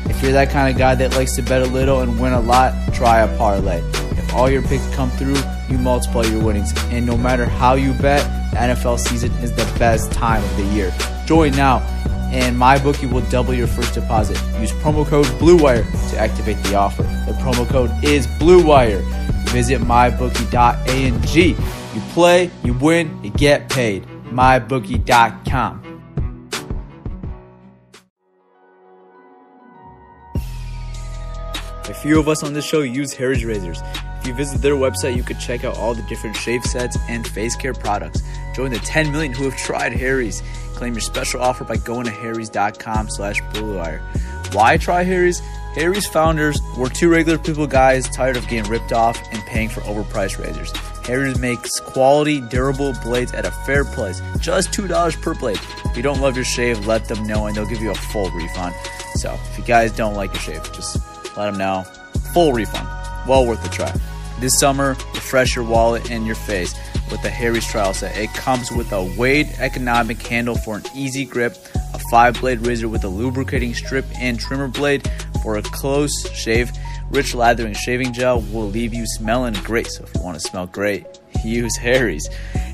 [0.10, 2.40] If you're that kind of guy that likes to bet a little and win a
[2.40, 3.82] lot, try a parlay.
[4.12, 5.38] If all your picks come through,
[5.70, 6.74] you multiply your winnings.
[6.92, 10.64] And no matter how you bet, the NFL season is the best time of the
[10.74, 10.94] year.
[11.26, 11.80] Join now,
[12.32, 14.38] and MyBookie will double your first deposit.
[14.60, 17.04] Use promo code BLUEWIRE to activate the offer.
[17.04, 19.27] The promo code is BLUEWIRE.
[19.50, 21.48] Visit mybookie.ag.
[21.50, 24.06] You play, you win, you get paid.
[24.26, 25.84] MyBookie.com.
[31.90, 33.80] A few of us on this show use Harry's razors.
[34.20, 37.26] If you visit their website, you could check out all the different shave sets and
[37.26, 38.22] face care products.
[38.56, 40.44] Join the 10 million who have tried Harry's.
[40.76, 44.02] Claim your special offer by going to harrys.com slash bluewire.
[44.54, 45.42] Why try Harry's?
[45.78, 49.82] Harry's founders were two regular people guys tired of getting ripped off and paying for
[49.82, 50.76] overpriced razors.
[51.06, 55.60] Harry's makes quality, durable blades at a fair price, just $2 per blade.
[55.86, 58.32] If you don't love your shave, let them know and they'll give you a full
[58.32, 58.74] refund.
[59.14, 60.98] So, if you guys don't like your shave, just
[61.38, 61.84] let them know.
[62.34, 62.88] Full refund.
[63.28, 63.94] Well worth the try.
[64.40, 66.74] This summer, refresh your wallet and your face
[67.12, 68.18] with the Harry's trial set.
[68.18, 71.56] It comes with a weighted ergonomic handle for an easy grip,
[71.94, 75.08] a five blade razor with a lubricating strip and trimmer blade
[75.48, 76.70] for a close shave.
[77.10, 79.88] Rich lathering shaving gel will leave you smelling great.
[79.88, 81.06] So if you want to smell great,
[81.46, 82.28] use Harry's.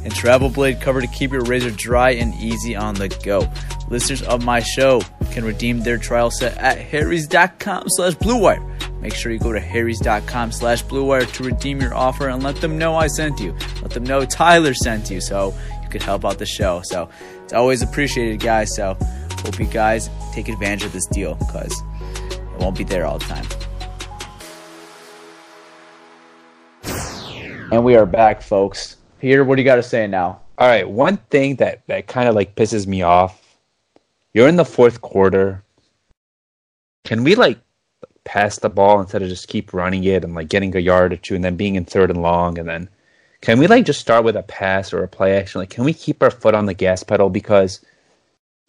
[0.03, 3.47] And travel blade cover to keep your razor dry and easy on the go.
[3.89, 8.59] Listeners of my show can redeem their trial set at harrys.com slash bluewire.
[8.99, 12.79] Make sure you go to harrys.com slash bluewire to redeem your offer and let them
[12.79, 13.55] know I sent you.
[13.83, 16.81] Let them know Tyler sent you so you could help out the show.
[16.85, 17.07] So
[17.43, 18.75] it's always appreciated, guys.
[18.75, 18.97] So
[19.43, 21.83] hope you guys take advantage of this deal because
[22.53, 23.45] it won't be there all the time.
[27.71, 28.97] And we are back, folks.
[29.19, 30.41] Peter, what do you got to say now?
[30.59, 33.57] All right, one thing that that kind of like pisses me off.
[34.33, 35.63] You're in the fourth quarter.
[37.03, 37.59] Can we like
[38.25, 41.17] pass the ball instead of just keep running it and like getting a yard or
[41.17, 42.89] two and then being in third and long and then
[43.41, 45.59] can we like just start with a pass or a play action?
[45.59, 47.81] Like can we keep our foot on the gas pedal because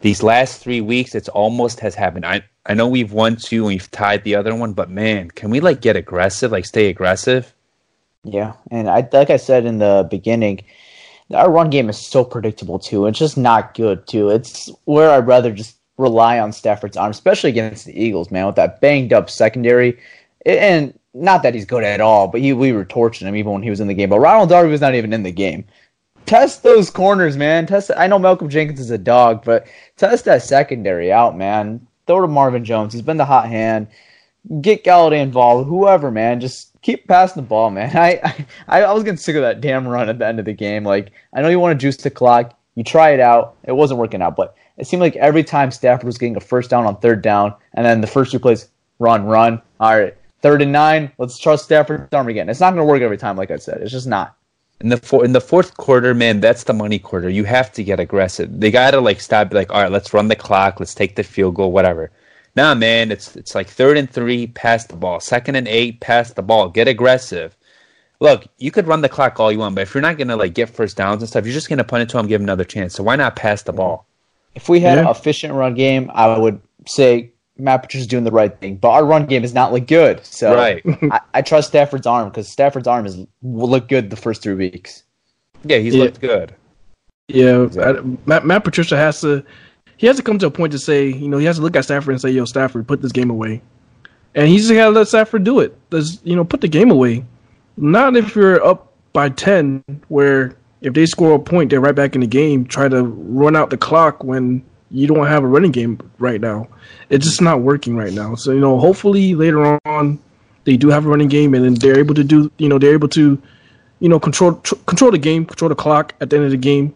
[0.01, 2.25] these last three weeks it's almost has happened.
[2.25, 5.49] I I know we've won two and we've tied the other one, but man, can
[5.49, 7.53] we like get aggressive, like stay aggressive?
[8.23, 10.63] Yeah, and I like I said in the beginning,
[11.33, 13.05] our run game is so predictable too.
[13.05, 14.29] It's just not good too.
[14.29, 18.55] It's where I'd rather just rely on Stafford's arm, especially against the Eagles, man, with
[18.55, 19.97] that banged up secondary.
[20.45, 23.63] And not that he's good at all, but he, we were torching him even when
[23.63, 24.09] he was in the game.
[24.09, 25.65] But Ronald Darby was not even in the game.
[26.25, 27.67] Test those corners, man.
[27.67, 27.91] Test.
[27.95, 31.85] I know Malcolm Jenkins is a dog, but test that secondary out, man.
[32.07, 32.93] Throw to Marvin Jones.
[32.93, 33.87] He's been the hot hand.
[34.61, 35.67] Get Golladay involved.
[35.67, 36.39] Whoever, man.
[36.39, 37.95] Just keep passing the ball, man.
[37.97, 40.53] I, I I was getting sick of that damn run at the end of the
[40.53, 40.83] game.
[40.83, 42.57] Like I know you want to juice the clock.
[42.75, 43.55] You try it out.
[43.63, 46.69] It wasn't working out, but it seemed like every time Stafford was getting a first
[46.69, 48.67] down on third down, and then the first two plays,
[48.99, 49.61] run, run.
[49.79, 51.11] All right, third and nine.
[51.17, 52.49] Let's trust Stafford's arm again.
[52.49, 53.81] It's not going to work every time, like I said.
[53.81, 54.35] It's just not.
[54.81, 57.29] In the four, in the fourth quarter, man, that's the money quarter.
[57.29, 58.59] You have to get aggressive.
[58.59, 59.53] They got to like stop.
[59.53, 60.79] Like, all right, let's run the clock.
[60.79, 61.71] Let's take the field goal.
[61.71, 62.11] Whatever.
[62.55, 65.19] Nah, man, it's it's like third and three, pass the ball.
[65.19, 66.69] Second and eight, pass the ball.
[66.69, 67.55] Get aggressive.
[68.19, 70.53] Look, you could run the clock all you want, but if you're not gonna like
[70.53, 72.63] get first downs and stuff, you're just gonna punt it to him, give him another
[72.63, 72.93] chance.
[72.93, 74.05] So why not pass the ball?
[74.55, 75.05] If we had Yeah.
[75.05, 78.75] an efficient run game, I would say Matt Patricia's doing the right thing.
[78.77, 80.25] But our run game is not look good.
[80.25, 80.81] So Right.
[81.11, 84.55] I, I trust Stafford's arm because Stafford's arm is will look good the first three
[84.55, 85.03] weeks.
[85.63, 86.03] Yeah, he's Yeah.
[86.03, 86.53] looked good.
[87.27, 88.11] Yeah, Exactly.
[88.13, 89.43] I- Matt, Matt Patricia has to.
[89.97, 91.75] He has to come to a point to say, you know, he has to look
[91.77, 93.61] at Stafford and say, "Yo, Stafford, put this game away,"
[94.35, 95.75] and he's just got to let Stafford do it.
[95.89, 97.23] Let's, you know, put the game away.
[97.77, 102.13] Not if you're up by ten, where if they score a point, they're right back
[102.13, 102.65] in the game.
[102.65, 104.61] Try to run out the clock when
[104.95, 106.67] you don't have a running game right now.
[107.09, 108.35] It's just not working right now.
[108.35, 110.19] So you know, hopefully later on
[110.63, 112.93] they do have a running game, and then they're able to do, you know, they're
[112.93, 113.41] able to,
[113.99, 116.57] you know, control tr- control the game, control the clock at the end of the
[116.57, 116.95] game.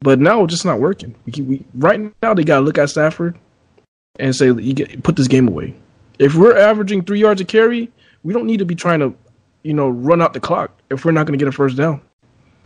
[0.00, 1.14] But now it's just not working.
[1.24, 3.38] We, we right now they gotta look at Stafford
[4.18, 5.74] and say, you get, put this game away.
[6.18, 7.90] If we're averaging three yards a carry,
[8.22, 9.14] we don't need to be trying to,
[9.62, 12.00] you know, run out the clock if we're not going to get a first down.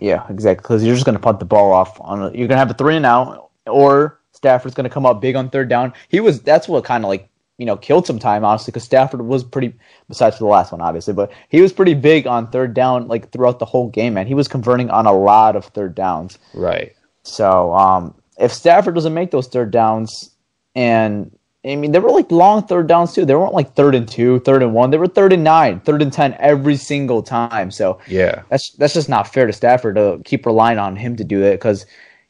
[0.00, 0.62] Yeah, exactly.
[0.62, 2.20] Because you're just going to punt the ball off on.
[2.20, 5.20] A, you're going to have a three and out, or Stafford's going to come up
[5.20, 5.92] big on third down.
[6.08, 6.42] He was.
[6.42, 9.72] That's what kind of like you know killed some time honestly because Stafford was pretty.
[10.08, 13.32] Besides for the last one, obviously, but he was pretty big on third down like
[13.32, 14.14] throughout the whole game.
[14.14, 16.38] Man, he was converting on a lot of third downs.
[16.54, 16.94] Right.
[17.22, 20.30] So um, if Stafford doesn't make those third downs,
[20.76, 23.24] and I mean there were like long third downs too.
[23.24, 24.90] They weren't like third and two, third and one.
[24.90, 27.70] They were third and nine, third and ten every single time.
[27.70, 28.42] So Yeah.
[28.50, 31.52] that's that's just not fair to Stafford to keep relying on him to do that
[31.52, 31.86] because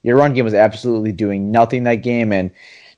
[0.07, 2.51] your run game was absolutely doing nothing that game, and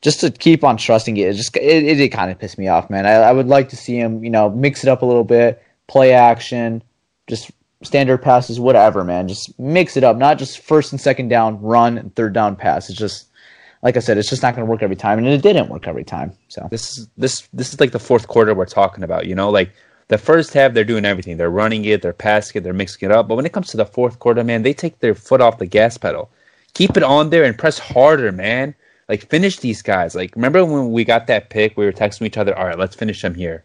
[0.03, 2.69] just to keep on trusting it, it just it, it did kind of piss me
[2.69, 3.07] off, man.
[3.07, 5.63] I, I would like to see him, you know, mix it up a little bit,
[5.89, 6.83] play action,
[7.27, 7.51] just
[7.83, 9.27] standard passes, whatever, man.
[9.27, 12.91] Just mix it up, not just first and second down run and third down pass.
[12.91, 13.27] It's just
[13.83, 15.89] like I said, it's just not going to work every time, and it didn't work
[15.89, 16.33] every time.
[16.49, 19.27] So This is this this is like the fourth quarter we're talking about.
[19.27, 19.73] You know, like
[20.09, 21.39] the first half they're doing everything.
[21.39, 23.29] They're running it, they're passing it, they're mixing it up.
[23.29, 25.67] But when it comes to the fourth quarter, man, they take their foot off the
[25.67, 26.31] gas pedal.
[26.75, 28.75] Keep it on there and press harder, man.
[29.09, 30.15] Like finish these guys.
[30.15, 32.95] Like remember when we got that pick, we were texting each other, all right, let's
[32.95, 33.65] finish them here.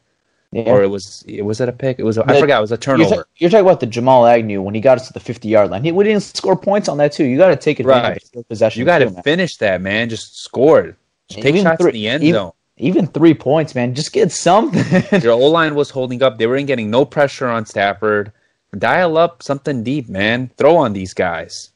[0.51, 0.63] Yeah.
[0.65, 1.97] or it was it was it a pick?
[1.97, 2.59] It was a, I forgot.
[2.59, 3.15] It was a You're, turnover.
[3.15, 5.71] ta- you're talking about the Jamal Agnew when he got us to the 50 yard
[5.71, 5.83] line.
[5.83, 7.23] He, we didn't score points on that too.
[7.25, 8.39] You got to take advantage Right.
[8.39, 8.79] of possession.
[8.79, 10.09] you got to finish that, man.
[10.09, 10.95] Just score.
[11.29, 12.51] Just take shots three- in the end even- zone.
[12.77, 13.93] Even three points, man.
[13.93, 15.03] Just get something.
[15.21, 16.37] Your O line was holding up.
[16.39, 18.31] They weren't getting no pressure on Stafford.
[18.77, 20.49] Dial up something deep, man.
[20.57, 21.69] Throw on these guys.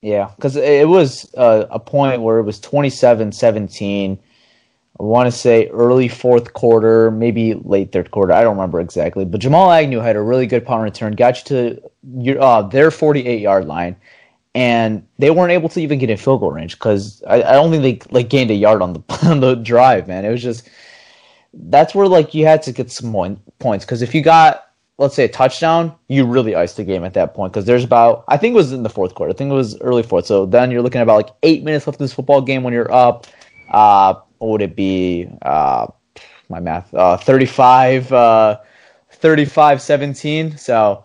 [0.00, 4.18] Yeah, because it was uh, a point where it was 27 17.
[5.00, 8.32] I want to say early fourth quarter, maybe late third quarter.
[8.32, 9.24] I don't remember exactly.
[9.24, 12.90] But Jamal Agnew had a really good punt return, got you to your, uh, their
[12.90, 13.96] 48 yard line,
[14.54, 17.70] and they weren't able to even get in field goal range because I, I don't
[17.70, 20.08] think they like gained a yard on the on the drive.
[20.08, 20.68] Man, it was just
[21.54, 24.67] that's where like you had to get some points because if you got
[24.98, 28.24] let's say a touchdown, you really iced the game at that point because there's about
[28.28, 29.32] I think it was in the fourth quarter.
[29.32, 30.26] I think it was early fourth.
[30.26, 32.74] So then you're looking at about like eight minutes left in this football game when
[32.74, 33.26] you're up.
[33.70, 35.28] Uh, what would it be?
[35.42, 35.86] Uh,
[36.48, 36.92] my math.
[36.92, 38.58] Uh, 35, uh,
[39.10, 40.56] 35, 17.
[40.56, 41.04] So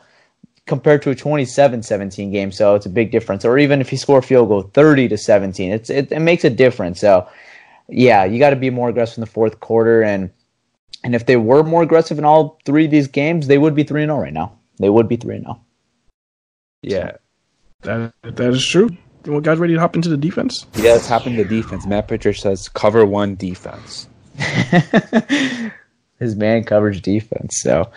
[0.66, 3.44] compared to a 27-17 game, so it's a big difference.
[3.44, 6.44] Or even if you score a field goal, 30 to 17, it's it, it makes
[6.44, 7.00] a difference.
[7.00, 7.28] So
[7.90, 10.32] yeah, you got to be more aggressive in the fourth quarter and.
[11.04, 13.84] And if they were more aggressive in all three of these games, they would be
[13.84, 14.58] 3 0 right now.
[14.80, 15.60] They would be 3 0.
[16.82, 17.12] Yeah.
[17.82, 18.90] That that is true.
[19.26, 20.66] You guys ready to hop into the defense?
[20.76, 21.86] Yeah, let's hop into defense.
[21.86, 24.08] Matt Patricia says cover one defense.
[26.20, 27.62] His man coverage defense.
[27.62, 27.90] So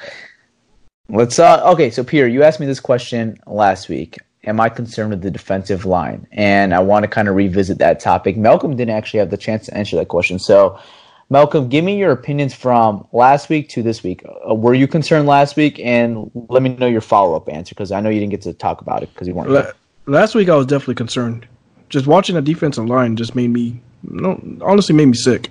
[1.08, 4.18] let's uh okay, so Peter, you asked me this question last week.
[4.44, 6.26] Am I concerned with the defensive line?
[6.30, 8.36] And I want to kind of revisit that topic.
[8.36, 10.38] Malcolm didn't actually have the chance to answer that question.
[10.38, 10.78] So
[11.28, 14.24] Malcolm, give me your opinions from last week to this week.
[14.48, 15.80] Uh, were you concerned last week?
[15.80, 18.52] And let me know your follow up answer because I know you didn't get to
[18.52, 19.50] talk about it because you weren't.
[19.50, 19.72] La-
[20.06, 21.46] last week I was definitely concerned.
[21.88, 25.50] Just watching the defensive line just made me, no, honestly, made me sick.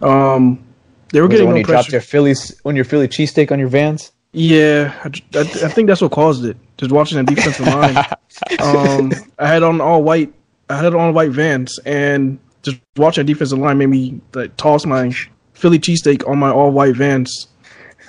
[0.00, 0.64] Um,
[1.10, 3.52] they were Was it getting when no you dropped your Phillies when your Philly cheesesteak
[3.52, 4.10] on your vans?
[4.32, 6.56] Yeah, I, I, I think that's what caused it.
[6.76, 8.04] Just watching the defensive line.
[8.58, 10.32] Um, I had on all white.
[10.68, 14.84] I had on white Vans, and just watching the defensive line made me like toss
[14.86, 15.12] my
[15.52, 17.48] Philly cheesesteak on my all white Vans.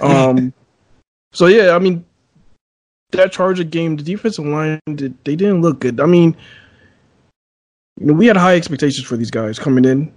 [0.01, 0.53] Um,
[1.33, 2.03] so yeah, I mean
[3.11, 5.99] that Charger game, the defensive line, did- they didn't look good.
[5.99, 6.35] I mean,
[7.99, 10.11] you know, we had high expectations for these guys coming in.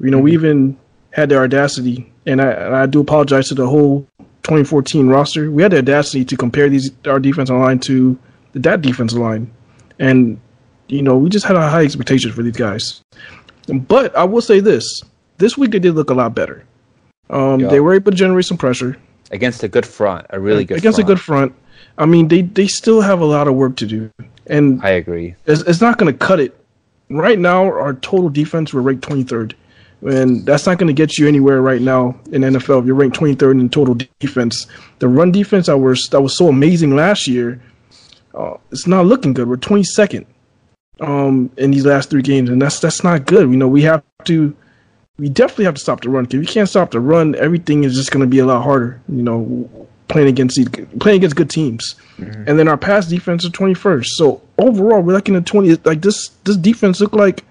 [0.00, 0.76] You know, we even
[1.12, 4.06] had the audacity, and I, and I do apologize to the whole
[4.42, 5.50] 2014 roster.
[5.50, 8.18] We had the audacity to compare these our defensive line to
[8.54, 9.52] that defensive line,
[9.98, 10.40] and
[10.88, 13.00] you know, we just had a high expectations for these guys.
[13.78, 15.02] But I will say this:
[15.38, 16.64] this week they did look a lot better.
[17.28, 17.60] Um.
[17.60, 18.96] They were able to generate some pressure
[19.32, 21.08] Against a good front, a really good against front.
[21.08, 21.54] a good front.
[21.98, 24.10] I mean, they they still have a lot of work to do,
[24.48, 25.36] and I agree.
[25.46, 26.56] it's, it's not going to cut it.
[27.10, 29.54] Right now, our total defense we're ranked 23rd,
[30.02, 32.80] and that's not going to get you anywhere right now in NFL.
[32.80, 34.66] If you're ranked 23rd in total defense,
[34.98, 37.62] the run defense that was that was so amazing last year,
[38.34, 39.48] uh, it's not looking good.
[39.48, 40.26] We're 22nd
[41.00, 43.50] um, in these last three games, and that's that's not good.
[43.50, 44.54] You know, we have to,
[45.18, 46.24] we definitely have to stop the run.
[46.26, 49.00] If we can't stop the run, everything is just going to be a lot harder.
[49.08, 50.58] You know, playing against
[51.00, 54.06] playing against good teams, and then our pass defense is 21st.
[54.06, 55.76] So overall, we're like in the 20.
[55.84, 57.44] Like this, this defense look like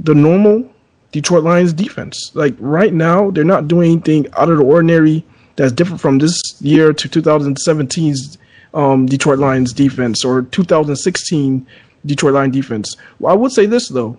[0.00, 0.70] the normal
[1.12, 2.30] Detroit Lions defense.
[2.34, 5.24] Like right now, they're not doing anything out of the ordinary
[5.56, 8.38] that's different from this year to 2017's
[8.74, 11.66] um, Detroit Lions defense or 2016
[12.06, 12.96] Detroit line defense.
[13.18, 14.18] Well, I would say this though,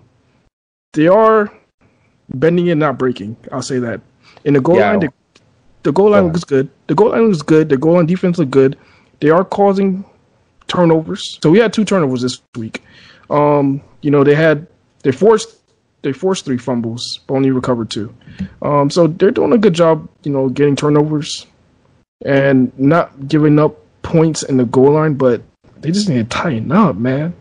[0.92, 1.52] they are
[2.34, 3.36] bending and not breaking.
[3.52, 4.00] I'll say that.
[4.44, 4.90] In the goal Yeah.
[4.90, 5.12] line, the,
[5.82, 6.68] the goal line Go looks good.
[6.86, 7.68] The goal line looks good.
[7.68, 8.76] The goal line defense look good.
[9.20, 10.04] They are causing
[10.68, 11.38] turnovers.
[11.42, 12.82] So we had two turnovers this week.
[13.28, 14.66] Um, you know, they had
[15.02, 15.56] they forced
[16.02, 18.14] they forced three fumbles, but only recovered two.
[18.62, 21.46] Um, so they're doing a good job, you know, getting turnovers
[22.24, 25.42] and not giving up points in the goal line, but
[25.80, 27.34] they just need to tighten up, man.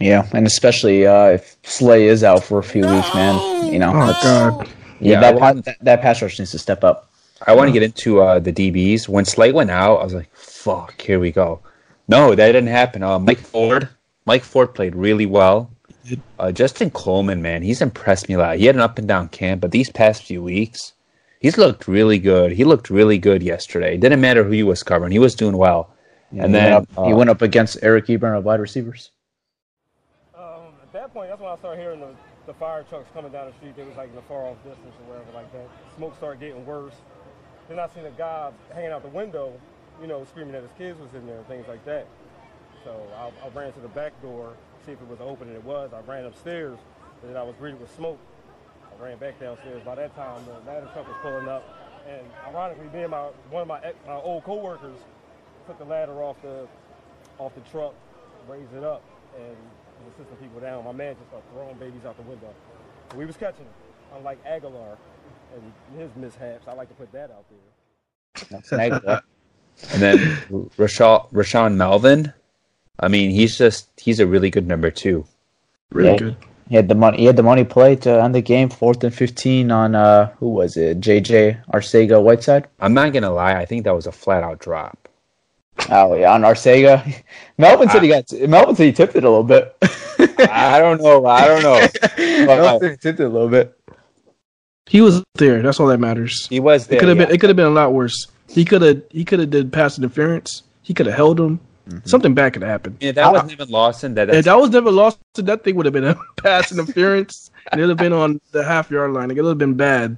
[0.00, 3.72] Yeah, and especially uh, if Slay is out for a few weeks, man.
[3.72, 4.68] You know, Oh God.
[5.00, 7.10] yeah, Yeah, that, want- that that pass rush needs to step up.
[7.46, 9.08] I want to get into uh, the DBs.
[9.08, 11.60] When Slay went out, I was like, "Fuck, here we go."
[12.08, 13.02] No, that didn't happen.
[13.02, 13.88] Uh, Mike Ford,
[14.26, 15.70] Mike Ford played really well.
[16.38, 18.58] Uh, Justin Coleman, man, he's impressed me a lot.
[18.58, 20.92] He had an up and down camp, but these past few weeks,
[21.40, 22.52] he's looked really good.
[22.52, 23.94] He looked really good yesterday.
[23.96, 25.90] It didn't matter who he was covering; he was doing well.
[26.30, 29.10] and he then went up, he uh, went up against Eric Ebron of wide receivers.
[31.16, 32.12] Point, that's when I started hearing the,
[32.44, 33.74] the fire trucks coming down the street.
[33.74, 35.64] They was like in the far off distance or wherever like that.
[35.96, 36.92] Smoke started getting worse.
[37.70, 39.58] Then I seen a guy hanging out the window,
[39.98, 42.06] you know, screaming that his kids was in there and things like that.
[42.84, 44.52] So I, I ran to the back door,
[44.84, 45.94] see if it was open, and it was.
[45.94, 46.76] I ran upstairs,
[47.22, 48.18] and then I was greeted with smoke.
[48.84, 49.80] I ran back downstairs.
[49.86, 51.64] By that time, the ladder truck was pulling up.
[52.06, 54.98] And ironically, me and my one of my ex, my old coworkers
[55.66, 56.68] took the ladder off the
[57.38, 57.94] off the truck,
[58.46, 59.02] raised it up,
[59.38, 59.56] and
[60.18, 60.84] was assisting people down.
[60.84, 62.52] My man just started throwing babies out the window.
[63.16, 63.74] We was catching them,
[64.18, 64.96] unlike Aguilar
[65.54, 66.66] and his mishaps.
[66.68, 69.22] I like to put that out there.
[69.92, 70.18] And then
[70.78, 72.32] Rashaan, Rashaan Melvin.
[72.98, 75.26] I mean, he's just he's a really good number two.
[75.92, 76.16] Really Yeah.
[76.18, 76.36] good.
[76.68, 77.18] He had the money.
[77.18, 80.48] He had the money play to end the game, fourth and fifteen on uh, who
[80.48, 81.00] was it?
[81.00, 82.66] JJ Arcega Whiteside.
[82.80, 85.08] I'm not gonna lie, I think that was a flat out drop.
[85.90, 87.22] Oh yeah, on Arcega.
[87.58, 88.30] Melvin said he got.
[88.48, 89.76] Melvin said he tipped it a little bit.
[90.50, 91.26] I don't know.
[91.26, 91.78] I don't know.
[92.46, 93.78] Melvin uh, said he tipped it a little bit.
[94.86, 95.62] He was there.
[95.62, 96.46] That's all that matters.
[96.48, 96.96] He was there.
[96.96, 97.26] It could have yeah.
[97.26, 97.34] been.
[97.34, 98.26] It could have been a lot worse.
[98.48, 99.02] He could have.
[99.10, 100.62] He could have did pass interference.
[100.82, 101.60] He could have held him.
[101.88, 102.08] Mm-hmm.
[102.08, 102.96] Something bad could have happened.
[103.00, 104.14] Yeah, that wasn't even Lawson.
[104.14, 107.50] That If that was never lost, that thing would have been a pass interference.
[107.70, 109.30] and it would have been on the half yard line.
[109.30, 110.16] It would have been bad.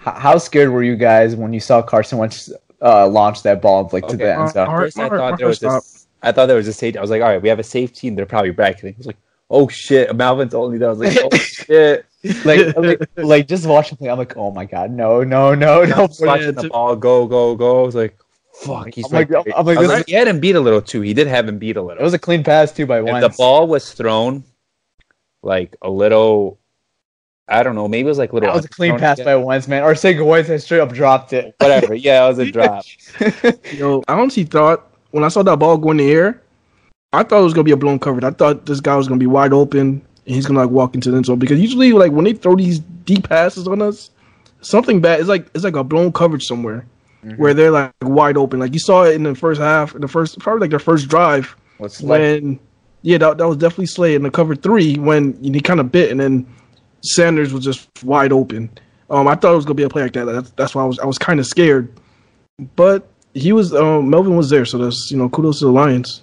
[0.00, 2.50] H- How scared were you guys when you saw Carson Wentz
[2.82, 4.68] uh, launch that ball like to the end zone?
[4.68, 6.06] Our- I our- thought our there was this.
[6.22, 6.98] I thought there was a safety.
[6.98, 8.94] I was like, all right, we have a safety, and they're probably bracketing.
[8.94, 9.18] I was like,
[9.50, 10.86] oh shit, Melvin told me that.
[10.86, 12.06] I was like, oh shit.
[12.46, 16.02] like, like, like just watching play, I'm like, oh my god, no, no, no, no.
[16.06, 17.82] was watching the ball go, go, go.
[17.82, 18.16] I was like,
[18.54, 19.58] fuck, he's I'm like- right there.
[19.58, 21.02] I'm like, I was like, he had him beat a little too.
[21.02, 22.00] He did have him beat a little.
[22.00, 23.20] It was a clean pass too by if Wentz.
[23.36, 24.44] the ball was thrown
[25.42, 26.58] like a little,
[27.48, 28.48] I don't know, maybe it was like a little.
[28.48, 29.26] That was a clean thrown pass again.
[29.26, 29.82] by Wentz, man.
[29.82, 31.54] Arcega Whiteside straight up dropped it.
[31.58, 31.94] Whatever.
[31.94, 32.84] Yeah, it was a drop.
[33.72, 36.42] Yo, I honestly thought when I saw that ball go in the air,
[37.12, 38.24] I thought it was gonna be a blown coverage.
[38.24, 39.80] I thought this guy was gonna be wide open
[40.26, 42.56] and he's gonna like walk into the end zone because usually like when they throw
[42.56, 44.10] these deep passes on us,
[44.62, 45.20] something bad.
[45.20, 46.86] It's like it's like a blown coverage somewhere
[47.24, 47.40] mm-hmm.
[47.40, 48.58] where they're like wide open.
[48.58, 51.08] Like you saw it in the first half, in the first probably like their first
[51.08, 52.58] drive What's like, when
[53.02, 56.10] yeah that, that was definitely Slay in the cover three when he kind of bit
[56.10, 56.46] and then
[57.04, 58.70] Sanders was just wide open.
[59.10, 60.24] Um, I thought it was gonna be a play like that.
[60.24, 61.92] That's, that's why I was I was kind of scared,
[62.76, 66.22] but he was um, Melvin was there, so that's you know kudos to the Lions.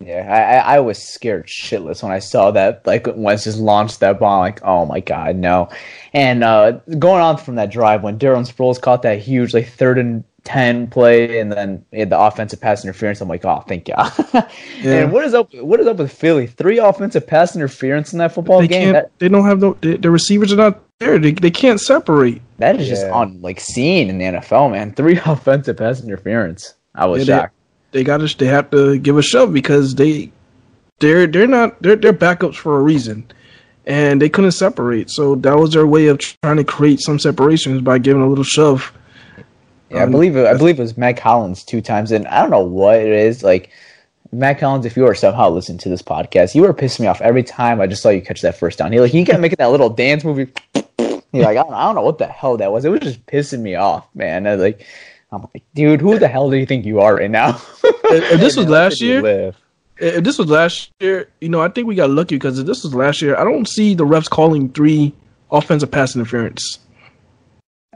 [0.00, 2.86] yeah, I, I was scared shitless when I saw that.
[2.86, 4.40] Like Wentz just launched that ball.
[4.40, 5.68] Like, oh my god, no.
[6.12, 9.98] And uh, going on from that drive when Darren Sproles caught that huge like third
[9.98, 13.20] and ten play, and then he had the offensive pass interference.
[13.20, 14.12] I'm like, oh, thank God.
[14.82, 14.94] Yeah.
[15.04, 15.54] And what is up?
[15.54, 16.46] What is up with Philly?
[16.48, 18.92] Three offensive pass interference in that football They game.
[18.92, 18.94] can't.
[18.94, 21.18] That, they don't have the the, the receivers are not there.
[21.18, 22.42] They they can't separate.
[22.58, 23.12] that is just Yeah.
[23.12, 24.92] on like seen in the NFL, man.
[24.96, 26.74] Three offensive pass interference.
[26.94, 27.54] I was Yeah, shocked.
[27.92, 30.32] They, they got to they have to give a shove because they
[30.98, 33.24] they're they're not they're they're backups for a reason,
[33.86, 35.10] and they couldn't separate.
[35.10, 38.44] So that was their way of trying to create some separations by giving a little
[38.44, 38.92] shove.
[39.92, 42.40] Yeah, I Um, believe it, I believe it was Mack Hollins two times, and I
[42.40, 43.42] don't know what it is.
[43.42, 43.70] Like
[44.32, 47.20] Mack Hollins, if you are somehow listening to this podcast, you were pissing me off
[47.20, 48.92] every time I just saw you catch that first down.
[48.92, 50.50] He like he kept making that little dance movie.
[50.74, 52.84] You're like, I don't, I don't know what the hell that was.
[52.84, 54.46] It was just pissing me off, man.
[54.46, 54.86] I was like,
[55.30, 57.58] I'm like, dude, who the hell do you think you are right now?
[57.84, 59.54] If, if this was last year,
[59.96, 62.82] if this was last year, you know, I think we got lucky because if this
[62.84, 65.14] was last year, I don't see the refs calling three
[65.50, 66.78] offensive pass interference.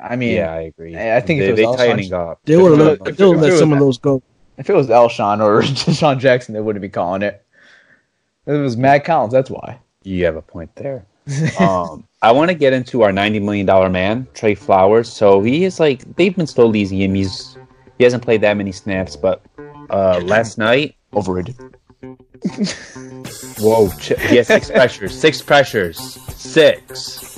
[0.02, 0.96] I mean, Yeah, I agree.
[0.96, 2.40] I- I think if they, it they was tightening Alshon- up.
[2.44, 4.22] They would have was- let, if they would it let some of those go.
[4.58, 7.44] if it was Alshon or DeSean Jackson, they wouldn't be calling it.
[8.46, 9.32] If It was Mack Hollins.
[9.32, 9.78] That's why.
[10.04, 11.04] You have a point there.
[11.58, 15.12] um, I want to get into our ninety million dollar man, Trey Flowers.
[15.12, 17.14] So he is like they've been slowly easing him.
[17.14, 17.56] He's
[17.98, 19.42] he hasn't played that many snaps, but
[19.90, 21.56] uh, last night, Overrated.
[23.58, 25.98] whoa, ch- he has six pressures, six pressures,
[26.36, 27.36] six.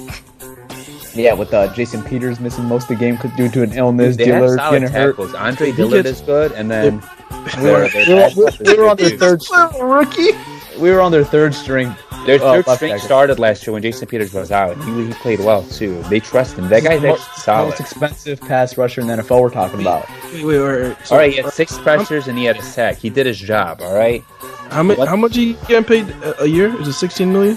[1.18, 4.26] Yeah, with uh, Jason Peters missing most of the game due to an illness, They
[4.26, 5.10] have Dillard solid getting hurt.
[5.16, 5.34] tackles.
[5.34, 7.02] Andre He Dillard gets- is good, and then
[7.58, 9.44] We were, we were- we were on good, their too.
[9.44, 9.80] third.
[9.82, 10.30] Rookie.
[10.78, 11.92] We were on their third string.
[12.26, 13.06] Their third left string tackle.
[13.06, 14.76] started last year when Jason Peters was out.
[14.84, 16.00] He, he played well too.
[16.04, 16.68] They trust him.
[16.68, 17.68] That guy's Mo- actually solid.
[17.70, 19.40] Most expensive pass rusher in the NFL.
[19.40, 20.06] We're talking about.
[20.34, 20.96] Wait, wait, wait, wait.
[21.04, 22.96] So, All right, he had six pressures and he had a sack.
[22.98, 23.80] He did his job.
[23.80, 24.22] All right.
[24.70, 24.98] How much?
[24.98, 26.78] How much he getting paid a- a year?
[26.80, 27.56] Is it sixteen million?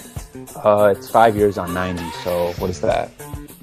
[0.64, 2.10] Uh, it's five years on ninety.
[2.24, 3.12] So what is that?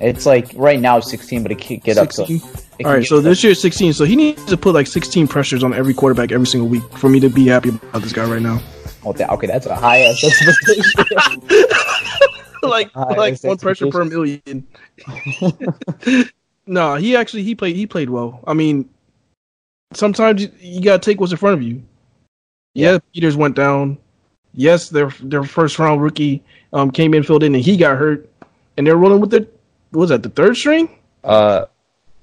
[0.01, 2.26] It's like right now 16, but it can get up to.
[2.26, 2.36] Sixteen.
[2.36, 3.92] it can All right, so this year sixteen.
[3.92, 7.09] So he needs to put like sixteen pressures on every quarterback every single week for
[7.09, 8.61] me to be happy about this guy right now.
[9.05, 11.42] Oh, that- okay, that's a high ass expectation.
[12.62, 14.66] like Ah, like one pressure per million.
[16.66, 18.40] no, he actually he played he played well.
[18.46, 18.88] I mean,
[19.92, 21.82] sometimes you, you gotta take what's in front of you.
[22.74, 23.99] Yeah, Peters went down.
[24.55, 26.42] Yes, their their first round rookie
[26.72, 28.28] um came in filled in and he got hurt,
[28.76, 29.49] and they're rolling with the
[29.91, 30.89] what was that the third string?
[31.24, 31.66] Uh,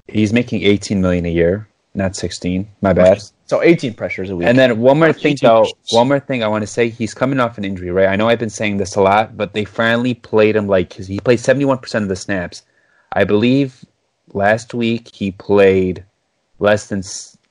[0.08, 2.68] he's making eighteen million a year, not sixteen.
[2.82, 3.22] My bad.
[3.46, 4.48] so 18 pressures a week.
[4.48, 5.62] And then one more thing, 18 though.
[5.62, 5.76] pressures.
[5.92, 6.90] One more thing I want to say.
[6.90, 8.08] He's coming off an injury, right?
[8.08, 11.20] I know I've been saying this a lot, but they finally played him like he
[11.20, 12.64] played seventy-one percent of the snaps.
[13.14, 13.86] I believe
[14.34, 16.04] last week he played
[16.60, 17.04] less than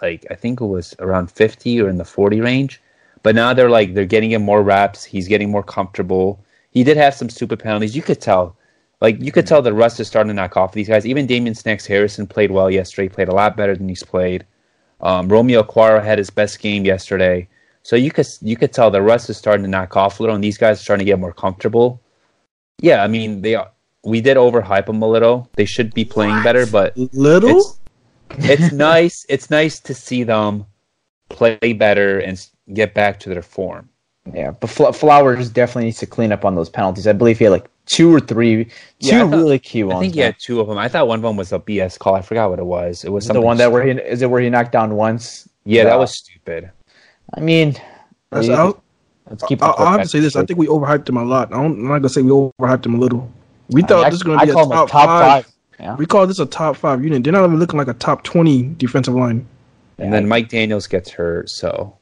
[0.03, 2.81] like I think it was around 50 or in the 40 range.
[3.23, 5.05] But now they're like they're getting him more reps.
[5.05, 6.45] He's getting more comfortable.
[6.73, 7.95] He did have some stupid penalties.
[7.97, 8.57] You could tell,
[9.01, 11.07] like you could tell the rust is starting to knock off these guys.
[11.07, 13.09] Even Damon Snacks Harrison played well yesterday.
[13.09, 14.47] Played a lot better than he's played.
[15.01, 17.49] Um, Romeo Okwara had his best game yesterday.
[17.83, 20.35] So you could you could tell the rust is starting to knock off a little,
[20.35, 22.01] and these guys are starting to get more comfortable.
[22.81, 23.71] Yeah, I mean they are,
[24.05, 25.49] we did overhype them a little.
[25.55, 27.59] They should be playing better, but Little?
[27.59, 27.81] it's
[28.39, 29.27] it's nice.
[29.29, 30.67] It's nice to see them
[31.29, 33.91] play better and get back to their form.
[34.33, 37.07] Yeah, but Flowers definitely needs to clean up on those penalties.
[37.07, 38.70] I believe he had like two or three, two
[39.01, 39.97] Yeah, thought- really key ones.
[39.97, 40.26] I think he man.
[40.32, 40.78] had two of them.
[40.78, 42.14] I thought one of them was a BS call.
[42.14, 43.05] I forgot what it was.
[43.05, 45.49] It was the one that where he is it where he knocked down once?
[45.64, 46.70] Yeah, that Uh, was stupid.
[47.35, 47.72] I mean,
[48.30, 48.82] That's- we- I'll,
[49.30, 49.62] let's keep.
[49.62, 50.37] I'll, I'll have to say this.
[50.37, 51.53] I think we overhyped him a lot.
[51.53, 53.30] I don't, I'm not gonna say we overhyped him a little.
[53.70, 55.45] We thought I- this was gonna I be a call him a top, top five.
[55.45, 55.53] five.
[55.80, 55.97] Yeah.
[55.97, 57.24] We call this a top five unit.
[57.24, 59.47] They're not even looking like a top twenty defensive line.
[59.99, 61.95] And then Mike Daniels gets hurt, so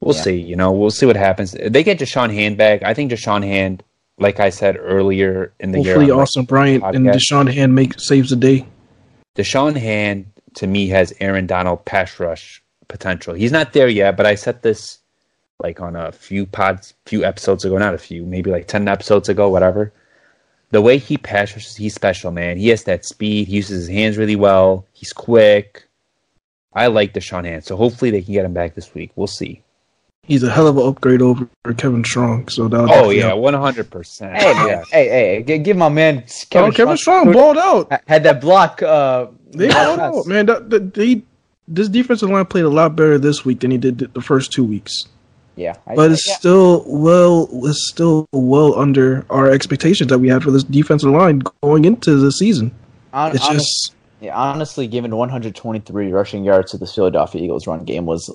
[0.00, 0.22] we'll Yeah.
[0.22, 0.36] see.
[0.40, 1.52] You know, we'll see what happens.
[1.52, 2.82] They get Da'Shawn Hand back.
[2.82, 3.82] I think Da'Shawn Hand,
[4.18, 7.74] like I said earlier in the Hopefully, year, my Austin Bryant and podcast, Da'Shawn Hand
[7.74, 8.66] make saves the day.
[9.36, 13.34] Da'Shawn Hand to me has Aaron Donald pass rush potential.
[13.34, 14.98] He's not there yet, but I said this
[15.58, 19.28] like on a few pods, few episodes ago, not a few, maybe like ten episodes
[19.28, 19.92] ago, whatever.
[20.70, 22.56] The way he pass rushes, he's special, man.
[22.56, 23.48] He has that speed.
[23.48, 24.86] He uses his hands really well.
[24.92, 25.86] He's quick.
[26.72, 29.10] I like Da'Shawn Hand, so hopefully they can get him back this week.
[29.14, 29.62] We'll see.
[30.26, 32.48] He's a hell of an upgrade over Kevin Strong.
[32.48, 32.88] So that.
[32.90, 34.36] Oh yeah, one hundred percent.
[34.36, 38.00] Hey, man, hey, hey, give my man Kevin, Kevin, oh, Kevin Strong Strong balled out.
[38.08, 38.82] had that block.
[38.82, 40.46] Uh, They balled out, man.
[40.46, 41.22] That, that, they,
[41.68, 44.64] this defensive line played a lot better this week than he did the first two
[44.64, 45.04] weeks.
[45.54, 46.34] Yeah, I- But it's yeah.
[46.34, 51.42] still well, it's still well under our expectations that we had for this defensive line
[51.62, 52.72] going into the season.
[53.14, 57.84] Hon- It's honest- just yeah, honestly, given 123 rushing yards to the Philadelphia Eagles run
[57.84, 58.28] game was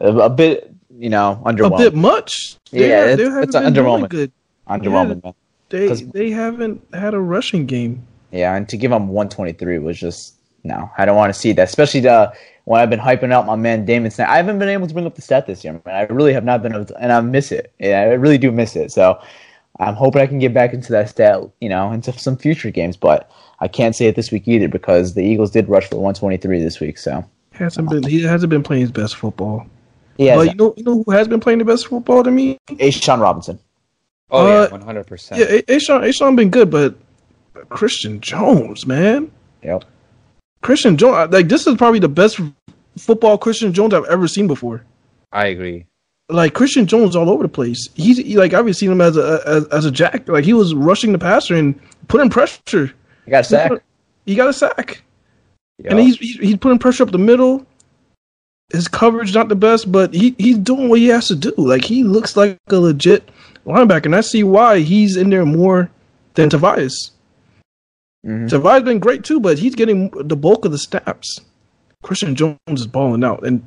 [0.00, 2.56] a, a bit, you know, a bit much.
[2.70, 4.08] They, Yeah, they it's- it's an underwhelming.
[4.10, 4.32] Good.
[4.68, 5.34] underwhelming, man.
[5.70, 8.06] They they haven't had a rushing game.
[8.32, 10.90] Yeah, and to give them 123 was just no.
[10.98, 12.32] I don't want to see that, especially the
[12.64, 14.30] when I've been hyping out my man Damon Snacks.
[14.30, 15.94] I haven't been able to bring up the stat this year, man.
[15.94, 17.72] I really have not been, able to, and I miss it.
[17.78, 18.92] Yeah, I really do miss it.
[18.92, 19.18] So
[19.78, 22.96] I'm hoping I can get back into that stat, you know, into some future games.
[22.96, 23.30] But
[23.60, 26.78] I can't say it this week either because the Eagles did rush for 123 this
[26.80, 26.98] week.
[26.98, 29.66] So Hasn't been he hasn't been playing his best football.
[30.24, 32.58] Yeah, But you know you know who has been playing the best football to me?
[32.90, 33.58] Sean Robinson.
[34.30, 35.40] Oh Uh, yeah, one hundred percent.
[35.40, 36.94] Yeah, A- Ashawn Ashawn been good, but
[37.68, 39.30] Christian Jones, man.
[39.62, 39.84] Yep.
[40.62, 42.40] Christian Jones like this is probably the best
[42.98, 44.84] football Christian Jones I've ever seen before.
[45.32, 45.86] I agree.
[46.28, 47.88] like Christian Jones all over the place.
[47.94, 50.28] He's he, like I've seen him as a as, as a jack.
[50.28, 52.92] Like he was rushing the passer and putting pressure.
[53.26, 53.72] I got a sack.
[54.26, 55.02] He got a sack,
[55.78, 55.90] Yeah.
[55.92, 57.66] and he's, he's he's putting pressure up the middle.
[58.72, 61.52] His coverage not the best, but he he's doing what he has to do.
[61.56, 63.28] Like he looks like a legit
[63.66, 65.90] linebacker, and I see why he's in there more
[66.34, 66.88] than Tavai.
[68.24, 68.48] Mhm.
[68.48, 71.40] Tavai been great too, but he's getting the bulk of the snaps.
[72.02, 73.62] Christian Jones is balling out, and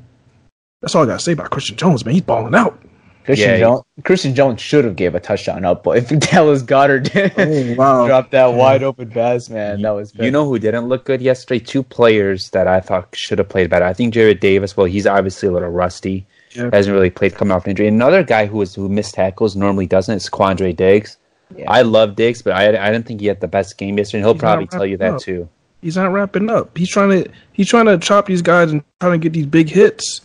[0.81, 2.13] that's all I gotta say about Christian Jones, man.
[2.13, 2.79] He's balling out.
[3.23, 3.81] Christian Yeah, Jones.
[4.03, 8.07] Christian Jones should have gave a touchdown up, but if Dallas Goedert Oh, wow.
[8.07, 11.63] dropped that wide open pass, man, that was You know who didn't look good yesterday?
[11.63, 13.85] Two players that I thought should have played better.
[13.85, 14.75] I think Jarrad Davis.
[14.75, 16.25] Well, he's obviously a little rusty.
[16.51, 16.69] Yeah.
[16.71, 17.87] Hasn't really played coming off an injury.
[17.87, 21.17] Another guy who was who missed tackles normally doesn't is Quandre Diggs.
[21.55, 21.69] Yeah.
[21.71, 24.19] I love Diggs, but I I didn't think he had the best game yesterday.
[24.19, 25.21] And he'll He's probably tell you that up.
[25.21, 25.47] too.
[25.81, 26.77] He's not wrapping up.
[26.77, 29.69] He's trying to he's trying to chop these guys and trying to get these big
[29.69, 30.21] hits.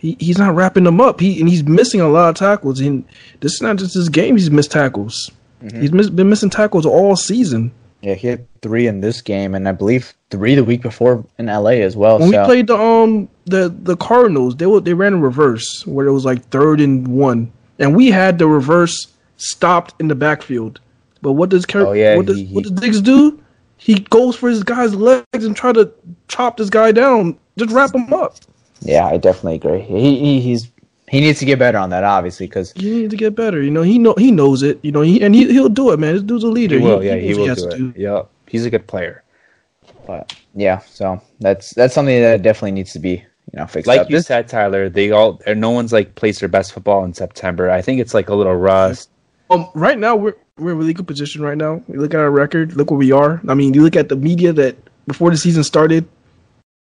[0.00, 1.20] He he's not wrapping them up.
[1.20, 2.80] He and he's missing a lot of tackles.
[2.80, 3.04] And
[3.40, 4.36] this is not just his game.
[4.36, 5.30] He's missed tackles.
[5.62, 5.80] Mm-hmm.
[5.82, 7.70] He's miss, been missing tackles all season.
[8.00, 11.46] Yeah, he had three in this game, and I believe three the week before in
[11.46, 12.18] LA as well.
[12.18, 15.86] When so we played the um the the Cardinals, they were they ran in reverse
[15.86, 20.14] where it was like third and one, and we had the reverse stopped in the
[20.14, 20.80] backfield.
[21.20, 23.38] But what does Car- Oh, yeah, what does he- what does Diggs do?
[23.76, 25.90] He goes for his guy's legs and try to
[26.28, 27.36] chop this guy down.
[27.58, 28.36] Just wrap him up.
[28.80, 29.80] Yeah, I definitely agree.
[29.80, 30.70] He, he he's
[31.08, 33.60] he needs to get better on that, obviously, because he needs to get better.
[33.62, 34.78] You know, he know he knows it.
[34.82, 36.14] You know, he and he he'll do it, man.
[36.14, 36.78] This dude's a leader.
[36.78, 37.02] He will.
[37.02, 37.96] Yeah, he knows what will has do to it.
[38.00, 38.30] Yep.
[38.46, 39.22] He's a good player.
[40.06, 43.10] but yeah, so that's that's something that definitely needs to be
[43.52, 44.10] you know fixed Like up.
[44.10, 47.70] you This- said, Tyler, they all no one's like plays their best football in September.
[47.70, 49.10] I think it's like a little rust.
[49.50, 51.42] Um, right now we're we're in a really good position.
[51.42, 52.76] Right now, we look at our record.
[52.76, 53.40] Look where we are.
[53.48, 54.76] I mean, you look at the media that
[55.06, 56.06] before the season started.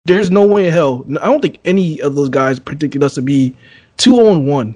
[0.06, 1.06] There's no way in hell.
[1.22, 3.56] I don't think any of those guys predicted us to be
[3.97, 4.76] two on one.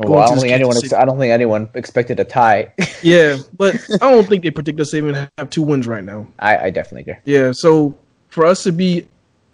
[0.00, 0.76] Oh, well, I don't think anyone.
[0.76, 2.72] Ex- I don't think anyone expected a tie.
[3.00, 6.26] Yeah, but I don't think they predict us even have two wins right now.
[6.40, 7.22] I, I definitely agree.
[7.32, 7.96] Yeah, so
[8.28, 9.06] for us to be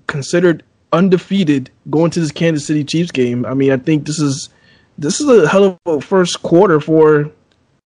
[0.06, 0.62] considered
[0.94, 4.48] undefeated going to this Kansas City Chiefs game, I mean, I think this is
[4.96, 7.30] this is a hell of a first quarter for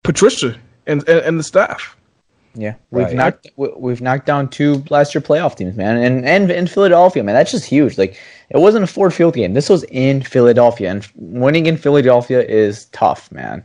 [0.05, 0.57] Patricia
[0.87, 1.97] and and, and the staff.
[2.55, 3.15] Yeah, we've Right.
[3.15, 7.23] knocked we- we've knocked down two last year playoff teams, man, and and in Philadelphia,
[7.23, 7.97] man, that's just huge.
[7.97, 8.17] Like
[8.51, 12.87] it wasn't a Ford Field game; this was in Philadelphia, and winning in Philadelphia is
[12.87, 13.63] tough, man.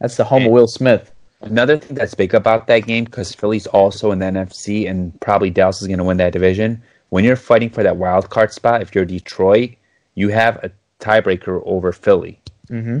[0.00, 1.10] That's the home of Will Smith.
[1.42, 5.50] Another thing that's big about that game because Philly's also in the NFC and probably
[5.50, 6.80] Dallas is going to win that division.
[7.08, 9.70] When you're fighting for that wild card spot, if you're Detroit,
[10.14, 10.70] you have a
[11.00, 12.38] tiebreaker over Philly.
[12.70, 13.00] Mm-hmm.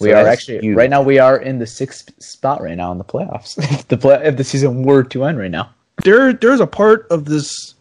[0.00, 0.76] We So are actually huge.
[0.76, 1.02] right now.
[1.02, 3.58] We are in the sixth spot right now in the playoffs.
[3.72, 5.70] if the play, if the season were to end right now,
[6.04, 7.74] There there's a part of this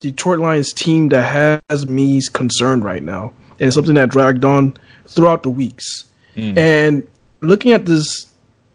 [0.00, 4.76] Detroit Lions team that has me concerned right now, and it's something that dragged on
[5.06, 6.04] throughout the weeks.
[6.34, 6.58] Hmm.
[6.58, 7.08] And
[7.40, 8.26] looking at this,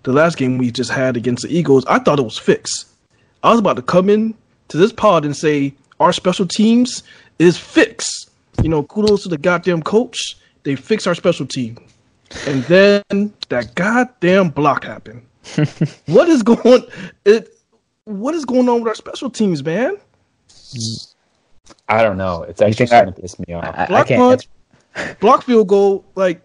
[0.03, 2.85] the last game we just had against the Eagles, I thought it was fixed.
[3.43, 4.33] I was about to come in
[4.69, 7.03] to this pod and say our special teams
[7.39, 8.29] is fixed.
[8.63, 10.37] You know, kudos to the goddamn coach.
[10.63, 11.77] They fixed our special team.
[12.47, 15.21] And then that goddamn block happened.
[16.07, 16.83] what is going
[17.25, 17.53] it
[18.03, 19.97] what is going on with our special teams, man?
[21.89, 22.43] I don't know.
[22.43, 23.63] It's actually I- starting to piss me off.
[23.77, 24.47] I, I Block can't.
[24.95, 26.41] punt, block field goal, like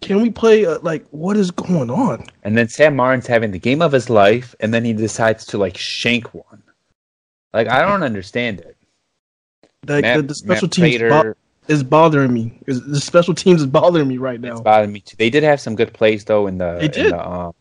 [0.00, 2.24] can we play uh, like what is going on?
[2.44, 5.58] And then Sam Martin's having the game of his life, and then he decides to
[5.58, 6.62] like shank one.
[7.52, 8.76] Like I don't understand it.
[9.86, 12.58] Like Matt- the, the special Matt teams Prater- bo- is bothering me.
[12.66, 14.52] Is the special teams is bothering me right now.
[14.52, 15.16] It's bothering me too.
[15.18, 17.12] They did have some good plays though in the They in did.
[17.12, 17.54] the, um,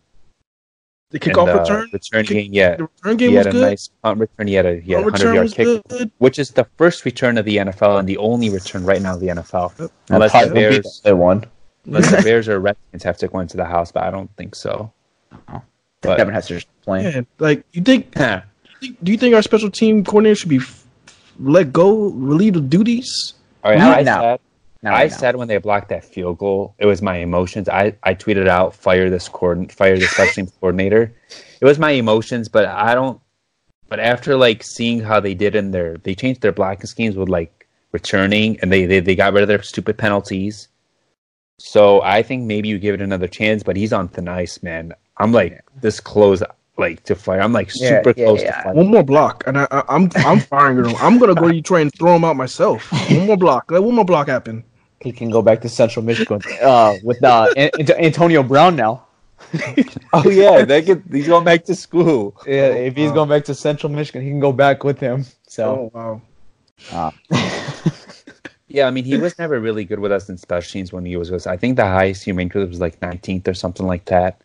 [1.11, 2.53] The kickoff the return, return kick- game.
[2.53, 3.67] Yeah, the return game he was had a good.
[3.69, 4.47] nice punt return.
[4.47, 6.11] He had a he had a hundred yard kick, good.
[6.17, 9.19] which is the first return of the NFL and the only return right now of
[9.21, 9.89] the NFL.
[10.09, 11.45] Unless the Bears, the one.
[11.85, 14.55] unless the Bears or Redskins have to go into the house, but I don't think
[14.55, 14.91] so.
[16.01, 17.05] But Devin Hester's playing.
[17.05, 18.15] Man, like you think?
[18.15, 18.41] Huh.
[18.81, 20.85] Do you think our special team coordinator should be f-
[21.39, 23.33] let go, relieved of duties?
[23.63, 24.21] Oh, all right, I now.
[24.21, 24.39] said
[24.83, 25.15] Not I now.
[25.15, 27.67] said when they blocked that field goal, it was my emotions.
[27.69, 31.13] I, I tweeted out, fire this coordin- fire the special teams coordinator.
[31.61, 33.19] It was my emotions, but I don't.
[33.89, 37.29] But after like seeing how they did in their, they changed their blocking schemes with
[37.29, 40.67] like returning, and they they, they got rid of their stupid penalties.
[41.59, 44.93] So I think maybe you give it another chance, but he's on thin ice, man.
[45.17, 46.43] I'm like this close,
[46.77, 47.41] like to fire.
[47.41, 48.57] I'm like Yeah, super yeah, close yeah.
[48.57, 48.73] to fire.
[48.73, 50.95] One more block, and I, I, I'm I'm firing him.
[50.99, 52.91] I'm gonna go to Detroit and throw him out myself.
[53.11, 53.71] One more block.
[53.71, 54.63] Let one more block happen.
[55.01, 59.05] He can go back to Central Michigan uh, with uh, An- An- Antonio Brown now.
[60.13, 62.35] Oh yeah, they get he's going back to school.
[62.47, 65.25] Yeah, if he's going back to Central Michigan, he can go back with him.
[65.47, 66.21] So Oh
[66.91, 67.13] wow.
[68.69, 71.15] Yeah, I mean, he was never really good with us in special teams when he
[71.15, 71.47] was with us.
[71.47, 74.41] I think the highest he ranked with us was like 19th or something like that.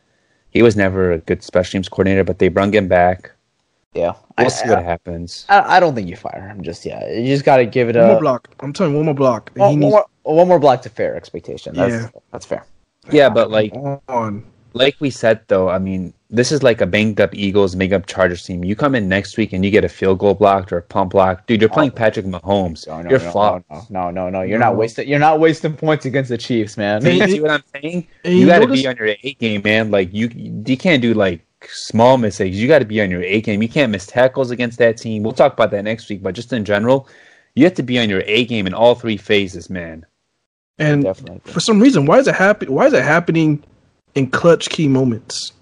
[0.53, 3.33] He was never a good special teams coordinator, but they brung him back.
[3.95, 5.47] yeah, We'll I, see what happens.
[5.49, 7.17] I, I don't think you fire him just yet.
[7.17, 8.49] You just got to give it One a more block.
[8.61, 9.51] I'm telling you, one more block.
[9.55, 11.75] And one, he oh, one needs more, one more block to fair expectation.
[11.75, 12.21] That's, Yeah.
[12.31, 12.65] that's fair.
[13.11, 13.73] Yeah, but like
[14.09, 14.45] on.
[14.75, 18.07] like we said though, I mean, this is like a banged up Eagles, banged up
[18.07, 18.65] Chargers team.
[18.65, 21.13] You come in next week and you get a field goal blocked or a pump
[21.13, 21.61] block, dude.
[21.61, 21.95] You're playing oh.
[21.95, 22.89] Patrick Mahomes.
[22.89, 23.65] No, no, you're no, flawed.
[23.71, 24.41] no, no, no, no.
[24.41, 25.07] You're not wasting.
[25.07, 27.05] You're not wasting points against the Chiefs, man.
[27.13, 28.07] You see what I'm saying?
[28.25, 29.91] You you got to be on your A game, man.
[29.91, 32.57] Like you, you can't do like small mistakes.
[32.57, 33.63] You got to be on your A game.
[33.63, 35.23] You can't miss tackles against that team.
[35.23, 37.07] We'll talk about that next week, but just in general,
[37.55, 40.07] you have to be on your A game in all three phases, man.
[40.79, 41.53] And Definitely.
[41.53, 42.73] for some reason, why is it happen?
[42.73, 43.63] Why is it happening
[44.15, 45.53] in clutch key moments?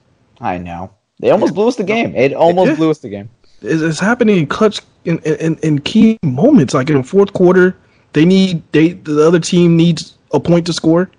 [0.40, 0.90] I know.
[1.20, 2.14] They almost blew us the game.
[2.14, 2.76] It almost Yeah.
[2.76, 3.28] blew us the game.
[3.62, 6.72] It's, it's happening in clutch in, in in key moments.
[6.74, 7.76] Like in the fourth quarter,
[8.14, 11.10] they need they the other team needs a point to score,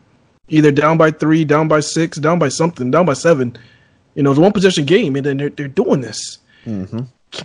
[0.49, 3.55] either down by three, down by six, down by something, down by seven.
[4.15, 6.39] You know, it's a one possession game, and then they're they're doing this.
[6.65, 7.01] Mm-hmm.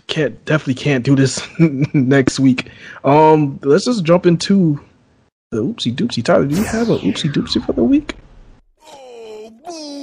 [0.09, 2.71] Can't definitely can't do this next week.
[3.05, 4.81] Um, let's just jump into
[5.51, 6.25] the Oopsy Doopsy.
[6.25, 8.15] Tyler, do you have a Oopsy Doopsy for the week?
[8.83, 9.73] Oh, boo-hoo.
[9.73, 9.96] Let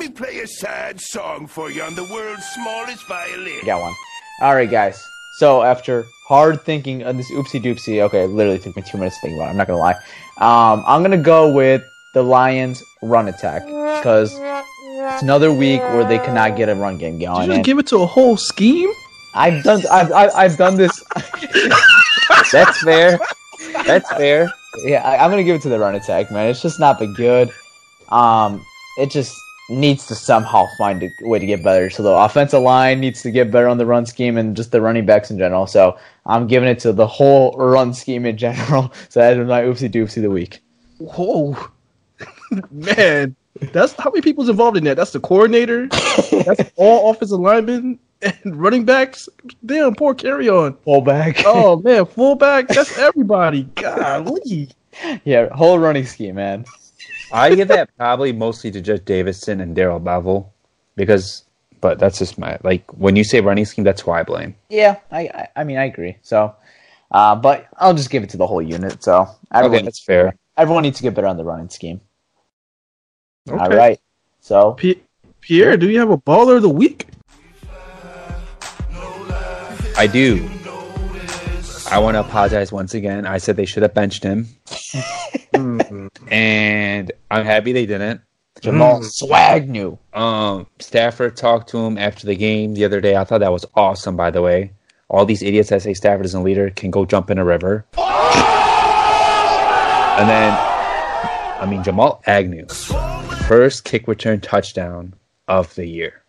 [0.00, 3.64] me play a sad song for you on the world's smallest violin.
[3.66, 3.94] Got one.
[4.40, 5.06] All right, guys.
[5.36, 9.26] So after hard thinking on this Oopsy Doopsy, okay, literally took me two minutes to
[9.26, 9.50] think about it.
[9.50, 9.94] I'm not gonna lie.
[10.38, 11.82] Um, I'm gonna go with
[12.14, 17.18] the Lions run attack because it's another week where they cannot get a run game
[17.18, 17.48] Did going.
[17.50, 18.90] you just give it to a whole scheme?
[19.34, 21.04] I've done, I've, I've, I've done this.
[22.52, 23.20] That's fair.
[23.84, 24.52] That's fair.
[24.84, 26.48] yeah, I, I'm gonna give it to the run attack, man.
[26.48, 27.50] It's just not been good.
[28.08, 28.64] Um,
[28.98, 29.36] it just
[29.70, 31.88] needs to somehow find a way to get better.
[31.90, 34.80] So the offensive line needs to get better on the run scheme and just the
[34.80, 35.66] running backs in general.
[35.66, 38.92] So I'm giving it to the whole run scheme in general.
[39.08, 40.60] So that is my Oopsy Doopsy of the week.
[40.98, 41.56] Whoa.
[42.70, 43.34] Man,
[43.72, 44.96] that's how many people's involved in that?
[44.96, 45.86] That's the coordinator.
[45.86, 49.28] that's all offensive linemen and running backs.
[49.64, 50.76] Damn, poor Kerryon.
[50.84, 51.42] Fullback.
[51.46, 52.68] Oh man, fullback.
[52.68, 53.64] That's everybody.
[53.74, 54.68] Golly.
[55.24, 56.64] yeah, whole running scheme, man.
[57.32, 60.48] I give that probably mostly to Jeff Davidson and Darrell Bevell
[60.96, 61.44] because,
[61.80, 64.54] but that's just my like when you say running scheme, that's who I blame.
[64.68, 66.16] Yeah, I, I, I mean, I agree.
[66.22, 66.54] So,
[67.10, 69.02] uh, but I'll just give it to the whole unit.
[69.02, 70.34] So everyone, Okay, that's fair.
[70.56, 72.00] everyone needs to get better on the running scheme.
[73.48, 73.76] All Okay.
[73.76, 74.00] right.
[74.40, 75.02] So P-
[75.40, 77.06] Pierre, do you have a baller of the week?
[79.96, 80.48] I do.
[81.90, 83.26] I want to apologize once again.
[83.26, 84.46] I said they should have benched him,
[86.28, 88.20] and I'm happy they didn't.
[88.60, 89.98] Jamal Swag new.
[90.12, 93.16] Um, Stafford talked to him after the game the other day.
[93.16, 94.16] I thought that was awesome.
[94.16, 94.72] By the way,
[95.08, 97.84] all these idiots that say Stafford isn't a leader can go jump in a river.
[97.96, 98.06] And
[100.28, 100.56] then,
[101.60, 102.66] I mean, Jamal Agnew,
[103.48, 105.14] first kick return touchdown
[105.48, 106.22] of the year,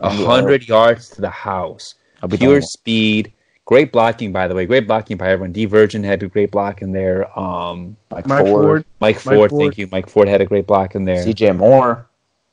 [0.00, 1.94] a hundred yards to the house,
[2.30, 3.32] pure speed.
[3.66, 4.66] Great blocking, by the way.
[4.66, 5.52] Great blocking by everyone.
[5.52, 7.38] D Virgin had a great block in there.
[7.38, 8.84] Um, Mike, Mike Ford, Ford.
[9.00, 9.60] Mike Mike Ford, Ford.
[9.62, 9.88] thank you.
[9.90, 11.24] Mike Ford had a great block in there.
[11.24, 12.06] CJ Moore.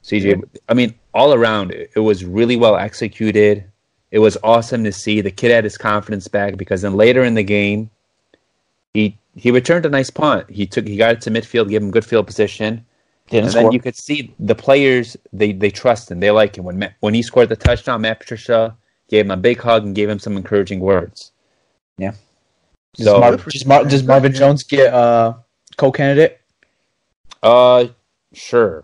[0.04, 3.66] CJ, I mean, all around, it, it was really well executed.
[4.12, 5.22] It was awesome to see.
[5.22, 7.90] The kid had his confidence back because then later in the game,
[8.94, 10.50] he he returned a nice punt.
[10.50, 12.86] He took he got it to midfield, gave him good field position,
[13.30, 13.64] Didn't and score.
[13.64, 16.20] then you could see the players they they trust him.
[16.20, 16.66] They like him.
[16.66, 18.76] When Matt, when he scored the touchdown, Matt Patricia
[19.12, 21.32] gave him a big hug and gave him some encouraging words.
[22.00, 22.14] Yeah.
[22.96, 25.36] Does, So- Mar- does, Mar- does Marvin Jones get uh,
[25.78, 26.40] co-candidate?
[27.44, 27.88] Uh,
[28.34, 28.84] sure.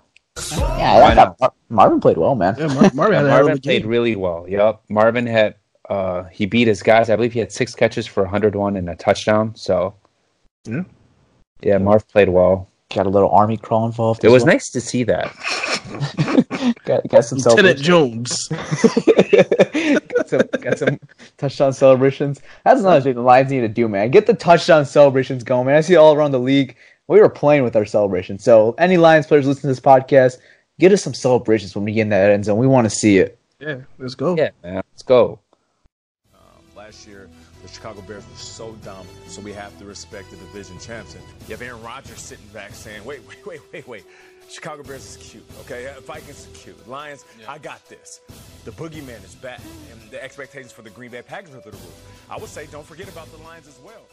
[0.52, 2.56] Yeah, Why I thought Mar- Marvin played well, man.
[2.60, 3.90] Yeah, Mar- Marvin had a hell of Marvin played game.
[3.90, 4.46] really well.
[4.48, 4.82] Yep.
[4.90, 5.56] Marvin had
[5.90, 7.10] uh he beat his guys.
[7.10, 9.56] I believe he had six catches for 101 and a touchdown.
[9.56, 9.96] So
[10.66, 10.84] Yeah.
[11.62, 12.68] yeah, Marv played well.
[12.94, 14.24] Got a little army crawl involved.
[14.24, 14.54] It as was well.
[14.54, 15.34] nice to see that.
[16.86, 17.80] Got, got some Lieutenant.
[17.80, 18.48] Jones.
[18.50, 21.00] got, some, got some
[21.38, 22.42] touchdown celebrations.
[22.64, 24.12] That's another thing the Lions need to do, man.
[24.12, 25.76] Get the touchdown celebrations going, man.
[25.76, 26.76] I see it all around the league.
[27.08, 28.44] We were playing with our celebrations.
[28.44, 30.38] So, any Lions players listening to this podcast,
[30.80, 32.58] get us some celebrations when we get in that end zone.
[32.58, 33.40] We want to see it.
[33.60, 34.36] Yeah, let's go.
[34.36, 34.76] Yeah, man.
[34.76, 35.40] Let's go.
[36.34, 36.40] Um,
[36.76, 37.30] last year,
[37.64, 41.16] the Chicago Bears were so dominant, so we have to respect the division champs.
[41.16, 44.06] And you have Aaron Rodgers sitting back saying, wait, wait, wait, wait, wait.
[44.50, 45.88] Chicago Bears is cute, okay?
[45.88, 46.88] Uh, Vikings is cute.
[46.88, 48.22] Lions, I got this.
[48.66, 51.78] The boogeyman is back, and the expectations for the Green Bay Packers are through the
[51.78, 52.26] roof.
[52.30, 54.06] I would say don't forget about the Lions as well.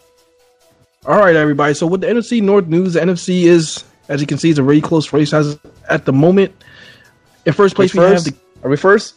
[1.07, 1.74] All right, everybody.
[1.74, 4.62] So with the NFC North news, the NFC is, as you can see, is a
[4.62, 5.59] very close race as
[5.89, 6.55] at the moment.
[7.47, 8.26] In first place, we first?
[8.26, 8.66] have the.
[8.66, 9.16] Are we first?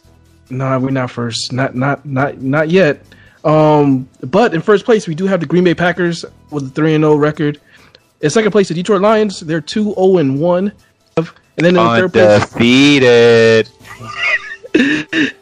[0.50, 1.52] Nah, we're not first.
[1.52, 3.02] Not not not not yet.
[3.44, 6.94] Um, but in first place, we do have the Green Bay Packers with a three
[6.94, 7.60] and zero record.
[8.20, 9.40] In second place, the Detroit Lions.
[9.40, 10.72] They're two zero and one.
[11.58, 12.54] And then in third place,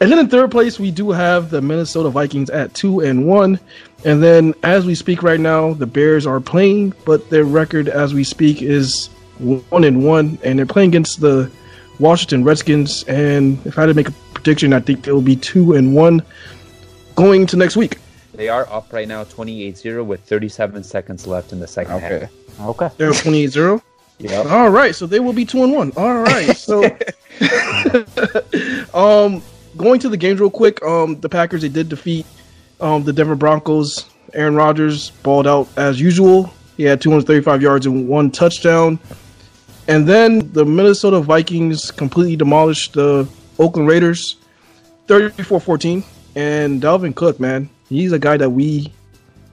[0.01, 3.59] And then in third place, we do have the Minnesota Vikings at two and one.
[4.03, 8.13] And then, as we speak right now, the Bears are playing, but their record as
[8.15, 9.07] we speak is
[9.37, 11.51] one and one, and they're playing against the
[11.99, 13.03] Washington Redskins.
[13.03, 16.23] And if I had to make a prediction, I think they'll be two and one
[17.15, 17.99] going to next week.
[18.33, 22.11] They are up right now 28-0 with 37 seconds left in the second half.
[22.11, 22.29] Okay.
[22.61, 22.89] Okay.
[22.97, 23.83] They're 28 0.
[24.19, 24.47] Yep.
[24.47, 25.91] All right, so they will be two and one.
[25.95, 26.83] All right, so
[28.93, 29.43] um,
[29.75, 30.81] going to the games real quick.
[30.83, 32.25] Um, the Packers they did defeat
[32.79, 34.05] um the Denver Broncos.
[34.33, 36.53] Aaron Rodgers balled out as usual.
[36.75, 38.99] He had 235 yards and one touchdown.
[39.87, 44.35] And then the Minnesota Vikings completely demolished the Oakland Raiders
[45.07, 46.03] 34-14.
[46.35, 48.93] And Dalvin Cook, man, he's a guy that we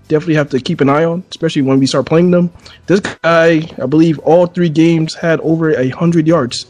[0.09, 2.51] definitely have to keep an eye on, especially when we start playing them.
[2.87, 6.67] This guy, I believe, all three games had over a hundred yards.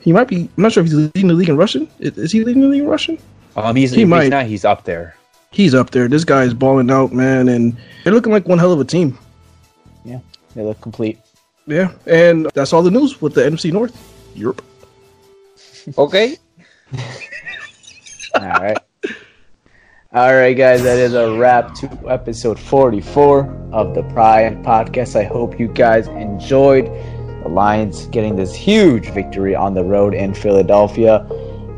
[0.00, 0.48] He might be.
[0.56, 1.88] I'm not sure if he's leading the league in rushing.
[1.98, 3.18] Is, is he leading the league in rushing?
[3.56, 4.22] Um, he's, He if might.
[4.22, 4.46] he's not.
[4.46, 5.16] He's up there.
[5.50, 6.06] He's up there.
[6.08, 9.18] This guy is balling out, man, and they're looking like one hell of a team.
[10.04, 10.20] Yeah.
[10.54, 11.18] They look complete.
[11.66, 13.96] Yeah, and that's all the news with the NFC North.
[14.36, 14.62] Europe.
[15.98, 16.36] Okay.
[18.34, 18.76] All right.
[20.16, 25.14] All right, guys, that is a wrap to episode 44 of the Pride podcast.
[25.14, 30.32] I hope you guys enjoyed the Lions getting this huge victory on the road in
[30.32, 31.26] Philadelphia.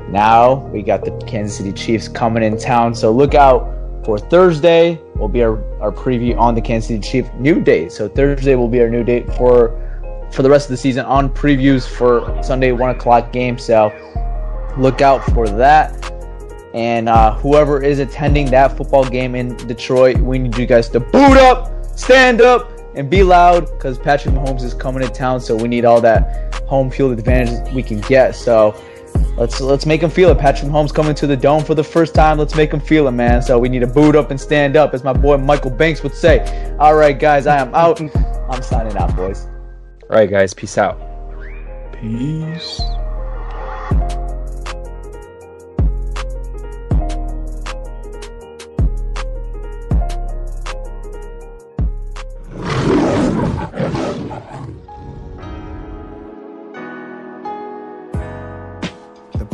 [0.08, 3.74] Now we got the Kansas City Chiefs coming in town, so look out
[4.04, 5.00] for Thursday.
[5.16, 7.90] Will be our, our preview on the Kansas City Chiefs new date.
[7.90, 9.76] So Thursday will be our new date for
[10.30, 13.58] for the rest of the season on previews for Sunday one o'clock game.
[13.58, 13.90] So
[14.78, 16.07] look out for that.
[16.74, 21.00] And uh, whoever is attending that football game in Detroit, we need you guys to
[21.00, 25.40] boot up, stand up, and be loud because Patrick Mahomes is coming to town.
[25.40, 28.34] So we need all that home field advantage we can get.
[28.34, 28.80] So
[29.36, 30.38] let's let's make him feel it.
[30.38, 32.38] Patrick Mahomes coming to the dome for the first time.
[32.38, 33.40] Let's make him feel it, man.
[33.40, 36.14] So we need to boot up and stand up, as my boy Michael Banks would
[36.14, 36.76] say.
[36.78, 38.00] All right, guys, I am out.
[38.50, 39.46] I'm signing out, boys.
[40.10, 41.00] All right, guys, peace out.
[41.92, 42.80] Peace.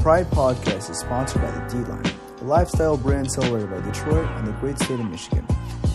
[0.05, 2.05] Pride Podcast is sponsored by the D-Line,
[2.43, 5.47] a lifestyle brand celebrated by Detroit and the great state of Michigan.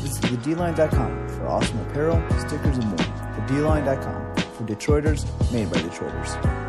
[0.02, 2.98] Visit thedline.com for awesome apparel, stickers, and more.
[3.46, 6.69] Thedline.com for Detroiters made by Detroiters.